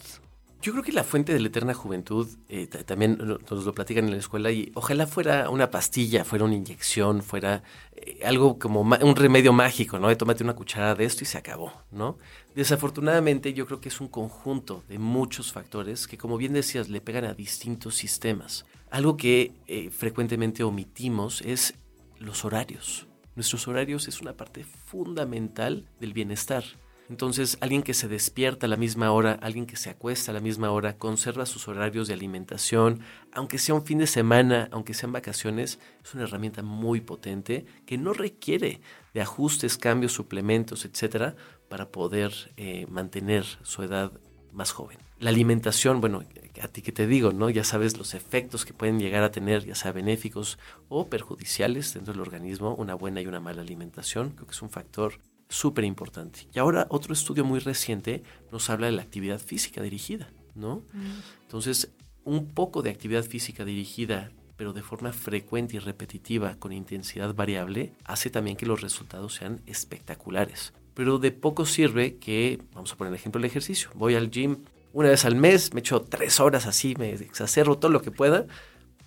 Yo 0.60 0.72
creo 0.72 0.84
que 0.84 0.91
la 0.91 1.04
fuente 1.04 1.34
de 1.34 1.39
la 1.39 1.48
eterna 1.48 1.74
juventud, 1.76 2.28
eh, 2.50 2.65
también 2.67 3.17
nos 3.17 3.65
lo 3.65 3.74
platican 3.74 4.06
en 4.06 4.12
la 4.12 4.17
escuela, 4.17 4.52
y 4.52 4.72
ojalá 4.74 5.06
fuera 5.06 5.50
una 5.50 5.70
pastilla, 5.70 6.26
fuera 6.26 6.46
una 6.46 6.56
inyección, 6.56 7.22
fuera 7.22 7.62
eh, 7.96 8.20
algo 8.26 8.58
como 8.58 8.82
un 8.82 9.15
remedio 9.15 9.54
mágico, 9.54 10.00
¿no? 10.00 10.15
Tómate 10.17 10.43
una 10.43 10.56
cucharada 10.56 10.96
de 10.96 11.06
esto 11.06 11.24
y 11.24 11.28
se 11.28 11.38
acabó, 11.38 11.74
¿no? 11.91 12.17
Desafortunadamente 12.56 13.54
yo 13.54 13.67
creo 13.67 13.80
que 13.80 13.89
es 13.89 14.02
un 14.02 14.08
conjunto 14.08 14.84
de 14.89 14.98
muchos 14.98 15.54
factores 15.54 16.08
que, 16.08 16.17
como 16.17 16.38
bien 16.38 16.54
decías, 16.54 16.89
le 16.89 17.02
pegan 17.02 17.26
a 17.26 17.36
distintos 17.36 17.96
sistemas. 17.96 18.65
Algo 18.89 19.15
que 19.15 19.54
eh, 19.67 19.91
frecuentemente 19.91 20.63
omitimos 20.63 21.41
es 21.41 21.76
los 22.17 22.46
horarios. 22.46 23.06
Nuestros 23.36 23.67
horarios 23.67 24.08
es 24.08 24.22
una 24.22 24.34
parte 24.34 24.63
fundamental 24.63 25.88
del 26.00 26.13
bienestar. 26.13 26.63
Entonces, 27.10 27.58
alguien 27.62 27.84
que 27.84 27.93
se 27.93 28.10
despierta 28.10 28.65
a 28.65 28.70
la 28.70 28.76
misma 28.76 29.12
hora, 29.12 29.39
alguien 29.41 29.65
que 29.65 29.78
se 29.78 29.89
acuesta 29.89 30.32
a 30.32 30.34
la 30.34 30.41
misma 30.41 30.72
hora, 30.72 30.98
conserva 30.98 31.46
sus 31.46 31.67
horarios 31.70 32.08
de 32.08 32.13
alimentación, 32.13 33.00
aunque 33.32 33.58
sea 33.58 33.76
un 33.76 33.86
fin 33.86 34.00
de 34.00 34.08
semana, 34.08 34.67
aunque 34.72 34.93
sean 34.93 35.13
vacaciones, 35.13 35.80
es 36.04 36.13
una 36.13 36.24
herramienta 36.24 36.63
muy 36.63 37.00
potente 37.00 37.65
que 37.86 37.98
no 37.98 38.12
requiere 38.12 38.82
de 39.13 39.22
ajustes, 39.22 39.78
cambios, 39.78 40.12
suplementos, 40.12 40.84
etcétera, 40.84 41.36
para 41.70 41.89
poder 41.89 42.34
eh, 42.58 42.86
mantener 42.89 43.46
su 43.63 43.84
edad 43.84 44.12
más 44.52 44.72
joven. 44.72 44.98
La 45.20 45.30
alimentación, 45.30 46.02
bueno, 46.02 46.24
a 46.62 46.67
ti 46.67 46.82
que 46.82 46.91
te 46.91 47.08
digo, 47.08 47.32
¿no? 47.32 47.50
Ya 47.50 47.63
sabes 47.63 47.98
los 47.98 48.15
efectos 48.15 48.65
que 48.65 48.74
pueden 48.74 49.00
llegar 49.00 49.24
a 49.24 49.32
tener, 49.32 49.65
ya 49.65 49.76
sea 49.76 49.91
benéficos 49.91 50.60
o 50.89 51.08
perjudiciales 51.08 51.93
dentro 51.93 52.13
del 52.13 52.22
organismo, 52.22 52.76
una 52.76 52.96
buena 52.96 53.22
y 53.22 53.28
una 53.28 53.39
mala 53.39 53.62
alimentación, 53.62 54.32
creo 54.32 54.46
que 54.46 54.54
es 54.54 54.62
un 54.62 54.70
factor 54.70 55.20
súper 55.49 55.86
importante. 55.86 56.47
Y 56.53 56.60
ahora 56.60 56.88
otro 56.89 57.13
estudio 57.13 57.45
muy 57.45 57.60
reciente 57.60 58.23
nos 58.51 58.69
habla 58.69 58.88
de 58.88 58.93
la 58.93 59.01
actividad 59.01 59.39
física 59.39 59.81
dirigida, 59.81 60.29
¿no? 60.55 60.83
Mm. 60.93 61.21
Entonces, 61.43 61.91
un 62.23 62.47
poco 62.47 62.81
de 62.81 62.89
actividad 62.89 63.23
física 63.23 63.63
dirigida, 63.63 64.31
pero 64.57 64.73
de 64.73 64.81
forma 64.81 65.13
frecuente 65.13 65.77
y 65.77 65.79
repetitiva, 65.79 66.55
con 66.55 66.73
intensidad 66.73 67.33
variable, 67.33 67.93
hace 68.03 68.29
también 68.29 68.57
que 68.57 68.65
los 68.65 68.81
resultados 68.81 69.36
sean 69.36 69.62
espectaculares. 69.65 70.73
Pero 70.93 71.19
de 71.19 71.31
poco 71.31 71.65
sirve 71.65 72.17
que, 72.17 72.62
vamos 72.73 72.91
a 72.91 72.97
poner 72.97 73.13
el 73.13 73.19
ejemplo 73.19 73.39
del 73.39 73.49
ejercicio, 73.49 73.89
voy 73.93 74.15
al 74.15 74.31
gym 74.31 74.57
una 74.93 75.10
vez 75.10 75.25
al 75.25 75.36
mes, 75.36 75.73
me 75.73 75.81
echo 75.81 76.01
tres 76.01 76.39
horas 76.39 76.65
así, 76.65 76.95
me 76.97 77.12
exacerbo 77.13 77.77
todo 77.77 77.91
lo 77.91 78.01
que 78.01 78.10
pueda, 78.10 78.47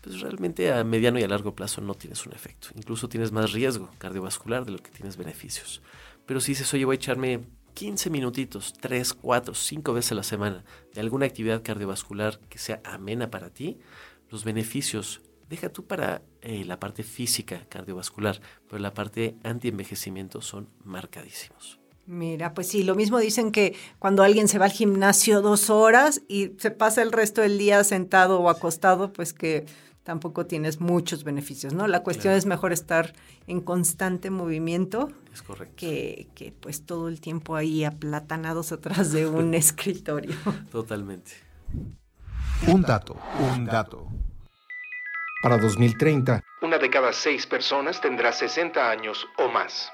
pues 0.01 0.21
realmente 0.21 0.73
a 0.73 0.85
mediano 0.85 1.19
y 1.19 1.25
a 1.25 1.29
largo 1.29 1.55
plazo 1.55 1.81
no 1.81 1.95
tienes 1.95 2.25
un 2.27 2.33
efecto. 2.33 2.69
Incluso 2.77 3.09
tienes 3.09 3.33
más 3.33 3.53
riesgo 3.53 3.91
cardiovascular 3.99 4.65
de 4.65 4.73
lo 4.73 4.79
que 4.79 4.91
tienes 4.91 5.17
beneficios. 5.17 5.83
Pero 6.31 6.39
si 6.39 6.53
dices, 6.53 6.73
oye, 6.75 6.85
voy 6.85 6.95
a 6.95 6.95
echarme 6.95 7.41
15 7.75 8.09
minutitos, 8.09 8.73
3, 8.81 9.15
4, 9.15 9.53
5 9.53 9.93
veces 9.93 10.13
a 10.13 10.15
la 10.15 10.23
semana 10.23 10.65
de 10.95 11.01
alguna 11.01 11.27
actividad 11.27 11.65
cardiovascular 11.65 12.39
que 12.49 12.59
sea 12.59 12.81
amena 12.85 13.33
para 13.33 13.51
ti, 13.51 13.79
los 14.29 14.45
beneficios, 14.45 15.23
deja 15.49 15.71
tú 15.71 15.87
para 15.89 16.23
eh, 16.43 16.65
la 16.65 16.79
parte 16.79 17.03
física 17.03 17.67
cardiovascular, 17.69 18.41
pero 18.69 18.81
la 18.81 18.95
parte 18.95 19.35
anti-envejecimiento 19.43 20.41
son 20.41 20.69
marcadísimos. 20.85 21.81
Mira, 22.07 22.55
pues 22.55 22.69
sí, 22.69 22.85
lo 22.85 22.95
mismo 22.95 23.19
dicen 23.19 23.51
que 23.51 23.75
cuando 23.99 24.23
alguien 24.23 24.47
se 24.47 24.61
va 24.61 24.67
al 24.67 24.71
gimnasio 24.71 25.43
dos 25.43 25.69
horas 25.69 26.23
y 26.29 26.53
se 26.59 26.71
pasa 26.71 27.03
el 27.03 27.11
resto 27.11 27.41
del 27.41 27.59
día 27.59 27.83
sentado 27.83 28.39
o 28.39 28.51
acostado, 28.51 29.13
pues 29.13 29.33
que 29.33 29.67
tampoco 30.11 30.45
tienes 30.45 30.81
muchos 30.81 31.23
beneficios, 31.23 31.73
¿no? 31.73 31.87
La 31.87 32.03
cuestión 32.03 32.35
es 32.35 32.45
mejor 32.45 32.73
estar 32.73 33.13
en 33.47 33.61
constante 33.61 34.29
movimiento. 34.29 35.13
Es 35.33 35.41
correcto. 35.41 35.77
Que, 35.77 36.27
que 36.35 36.51
pues 36.51 36.85
todo 36.85 37.07
el 37.07 37.21
tiempo 37.21 37.55
ahí 37.55 37.85
aplatanados 37.85 38.73
atrás 38.77 39.13
de 39.13 39.29
un 39.29 39.55
escritorio. 39.65 40.35
Totalmente. 40.73 41.31
Un 42.67 42.83
dato, 42.83 43.17
un 43.55 43.67
dato. 43.67 44.09
Para 45.45 45.59
2030, 45.59 46.43
una 46.63 46.79
de 46.79 46.91
cada 46.91 47.13
seis 47.13 47.47
personas 47.47 48.01
tendrá 48.01 48.33
60 48.33 48.91
años 48.91 49.29
o 49.39 49.49
más. 49.49 49.93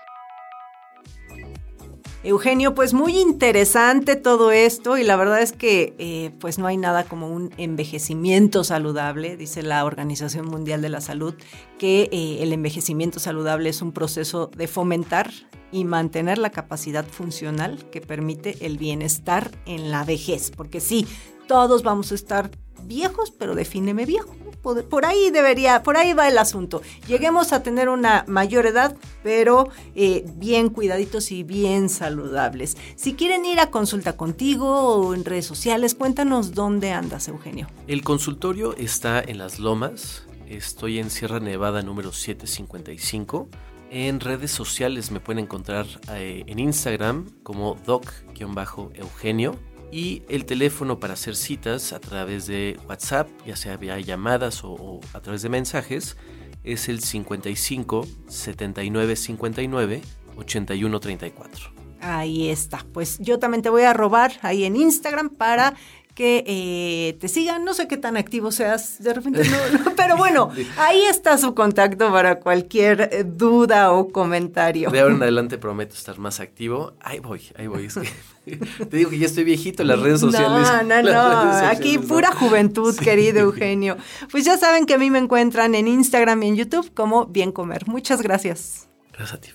Eugenio, 2.26 2.74
pues 2.74 2.92
muy 2.92 3.18
interesante 3.18 4.16
todo 4.16 4.50
esto 4.50 4.98
y 4.98 5.04
la 5.04 5.14
verdad 5.14 5.40
es 5.40 5.52
que 5.52 5.94
eh, 5.98 6.32
pues 6.40 6.58
no 6.58 6.66
hay 6.66 6.76
nada 6.76 7.04
como 7.04 7.28
un 7.28 7.52
envejecimiento 7.56 8.64
saludable, 8.64 9.36
dice 9.36 9.62
la 9.62 9.84
Organización 9.84 10.46
Mundial 10.46 10.82
de 10.82 10.88
la 10.88 11.00
Salud, 11.00 11.34
que 11.78 12.08
eh, 12.10 12.38
el 12.40 12.52
envejecimiento 12.52 13.20
saludable 13.20 13.68
es 13.68 13.80
un 13.80 13.92
proceso 13.92 14.50
de 14.56 14.66
fomentar 14.66 15.30
y 15.70 15.84
mantener 15.84 16.38
la 16.38 16.50
capacidad 16.50 17.06
funcional 17.06 17.88
que 17.90 18.00
permite 18.00 18.66
el 18.66 18.76
bienestar 18.76 19.52
en 19.64 19.92
la 19.92 20.02
vejez, 20.02 20.50
porque 20.50 20.80
sí, 20.80 21.06
todos 21.46 21.84
vamos 21.84 22.10
a 22.10 22.16
estar 22.16 22.50
viejos, 22.82 23.30
pero 23.30 23.54
defíneme 23.54 24.04
viejo 24.04 24.34
por 24.74 25.04
ahí 25.04 25.30
debería, 25.30 25.82
por 25.82 25.96
ahí 25.96 26.12
va 26.12 26.28
el 26.28 26.38
asunto. 26.38 26.82
Lleguemos 27.06 27.52
a 27.52 27.62
tener 27.62 27.88
una 27.88 28.24
mayor 28.26 28.66
edad, 28.66 28.96
pero 29.22 29.68
eh, 29.94 30.24
bien 30.36 30.68
cuidaditos 30.68 31.30
y 31.32 31.42
bien 31.42 31.88
saludables. 31.88 32.76
Si 32.96 33.14
quieren 33.14 33.44
ir 33.44 33.60
a 33.60 33.70
consulta 33.70 34.16
contigo 34.16 34.68
o 34.68 35.14
en 35.14 35.24
redes 35.24 35.46
sociales, 35.46 35.94
cuéntanos 35.94 36.52
dónde 36.54 36.92
andas, 36.92 37.28
Eugenio. 37.28 37.68
El 37.86 38.02
consultorio 38.02 38.76
está 38.76 39.20
en 39.20 39.38
Las 39.38 39.58
Lomas. 39.58 40.26
Estoy 40.48 40.98
en 40.98 41.10
Sierra 41.10 41.40
Nevada 41.40 41.82
número 41.82 42.12
755. 42.12 43.48
En 43.90 44.20
redes 44.20 44.50
sociales 44.50 45.10
me 45.10 45.20
pueden 45.20 45.44
encontrar 45.44 45.86
eh, 46.10 46.44
en 46.46 46.58
Instagram 46.58 47.30
como 47.42 47.76
doc-eugenio 47.86 49.56
y 49.92 50.22
el 50.28 50.44
teléfono 50.44 50.98
para 50.98 51.14
hacer 51.14 51.36
citas 51.36 51.92
a 51.92 52.00
través 52.00 52.46
de 52.46 52.78
WhatsApp, 52.88 53.28
ya 53.46 53.56
sea 53.56 53.76
vía 53.76 53.98
llamadas 54.00 54.62
o, 54.64 55.00
a 55.12 55.20
través 55.20 55.42
de 55.42 55.48
mensajes, 55.48 56.16
es 56.64 56.88
el 56.88 57.00
55 57.00 58.06
79 58.28 59.16
59 59.16 60.02
81 60.36 61.00
34. 61.00 61.72
Ahí 62.00 62.48
está. 62.48 62.84
Pues 62.92 63.18
yo 63.20 63.38
también 63.38 63.62
te 63.62 63.70
voy 63.70 63.82
a 63.82 63.92
robar 63.92 64.32
ahí 64.42 64.64
en 64.64 64.76
Instagram 64.76 65.30
para 65.30 65.74
que 66.16 66.42
eh, 66.46 67.18
te 67.20 67.28
sigan. 67.28 67.64
No 67.64 67.74
sé 67.74 67.86
qué 67.86 67.98
tan 67.98 68.16
activo 68.16 68.50
seas, 68.50 68.96
de 69.00 69.12
repente 69.12 69.42
no, 69.44 69.94
pero 69.96 70.16
bueno, 70.16 70.50
ahí 70.78 71.02
está 71.02 71.36
su 71.38 71.54
contacto 71.54 72.10
para 72.10 72.40
cualquier 72.40 73.10
eh, 73.12 73.22
duda 73.24 73.92
o 73.92 74.08
comentario. 74.08 74.90
De 74.90 75.00
ahora 75.00 75.14
en 75.14 75.22
adelante 75.22 75.58
prometo 75.58 75.94
estar 75.94 76.18
más 76.18 76.40
activo. 76.40 76.94
Ahí 77.00 77.20
voy, 77.20 77.42
ahí 77.56 77.66
voy. 77.66 77.84
Es 77.84 77.94
que 77.94 78.56
te 78.86 78.96
digo 78.96 79.10
que 79.10 79.18
ya 79.18 79.26
estoy 79.26 79.44
viejito 79.44 79.82
en 79.82 79.88
las 79.88 80.00
redes 80.00 80.20
sociales. 80.20 80.68
No, 80.84 81.02
no, 81.02 81.02
no. 81.02 81.68
Aquí 81.68 81.98
pura 81.98 82.32
juventud, 82.32 82.96
querido 82.96 83.40
Eugenio. 83.40 83.98
Pues 84.30 84.46
ya 84.46 84.56
saben 84.56 84.86
que 84.86 84.94
a 84.94 84.98
mí 84.98 85.10
me 85.10 85.18
encuentran 85.18 85.74
en 85.74 85.86
Instagram 85.86 86.42
y 86.42 86.48
en 86.48 86.56
YouTube 86.56 86.92
como 86.94 87.26
Bien 87.26 87.52
Comer. 87.52 87.86
Muchas 87.86 88.22
gracias. 88.22 88.88
Gracias 89.12 89.34
a 89.34 89.40
ti. 89.40 89.50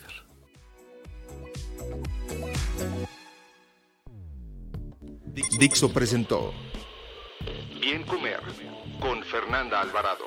Dixo 5.33 5.93
presentó 5.93 6.53
Bien 7.79 8.03
Comer 8.03 8.41
con 8.99 9.23
Fernanda 9.23 9.79
Alvarado. 9.79 10.25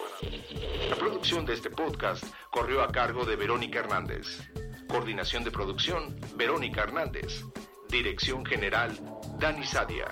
La 0.89 0.97
producción 0.97 1.45
de 1.45 1.53
este 1.53 1.69
podcast 1.69 2.25
corrió 2.51 2.83
a 2.83 2.91
cargo 2.91 3.27
de 3.27 3.37
Verónica 3.37 3.81
Hernández. 3.81 4.51
Coordinación 4.89 5.45
de 5.45 5.51
producción, 5.51 6.19
Verónica 6.37 6.83
Hernández. 6.83 7.45
Dirección 7.89 8.47
General, 8.47 8.99
Dani 9.39 9.67
Sadia. 9.67 10.09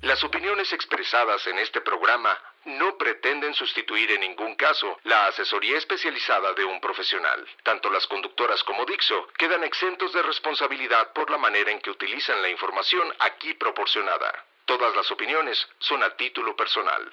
Las 0.00 0.24
opiniones 0.24 0.72
expresadas 0.72 1.46
en 1.46 1.60
este 1.60 1.80
programa 1.80 2.36
no 2.64 2.96
pretenden 2.96 3.54
sustituir 3.54 4.10
en 4.12 4.20
ningún 4.20 4.54
caso 4.54 4.98
la 5.04 5.26
asesoría 5.26 5.78
especializada 5.78 6.52
de 6.54 6.64
un 6.64 6.80
profesional. 6.80 7.46
Tanto 7.62 7.90
las 7.90 8.06
conductoras 8.06 8.62
como 8.64 8.84
Dixo 8.84 9.28
quedan 9.36 9.64
exentos 9.64 10.12
de 10.12 10.22
responsabilidad 10.22 11.12
por 11.12 11.30
la 11.30 11.38
manera 11.38 11.70
en 11.70 11.80
que 11.80 11.90
utilizan 11.90 12.40
la 12.42 12.48
información 12.48 13.12
aquí 13.18 13.54
proporcionada. 13.54 14.32
Todas 14.64 14.94
las 14.94 15.10
opiniones 15.10 15.58
son 15.78 16.02
a 16.02 16.16
título 16.16 16.54
personal. 16.56 17.10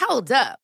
Hold 0.00 0.32
up. 0.32 0.63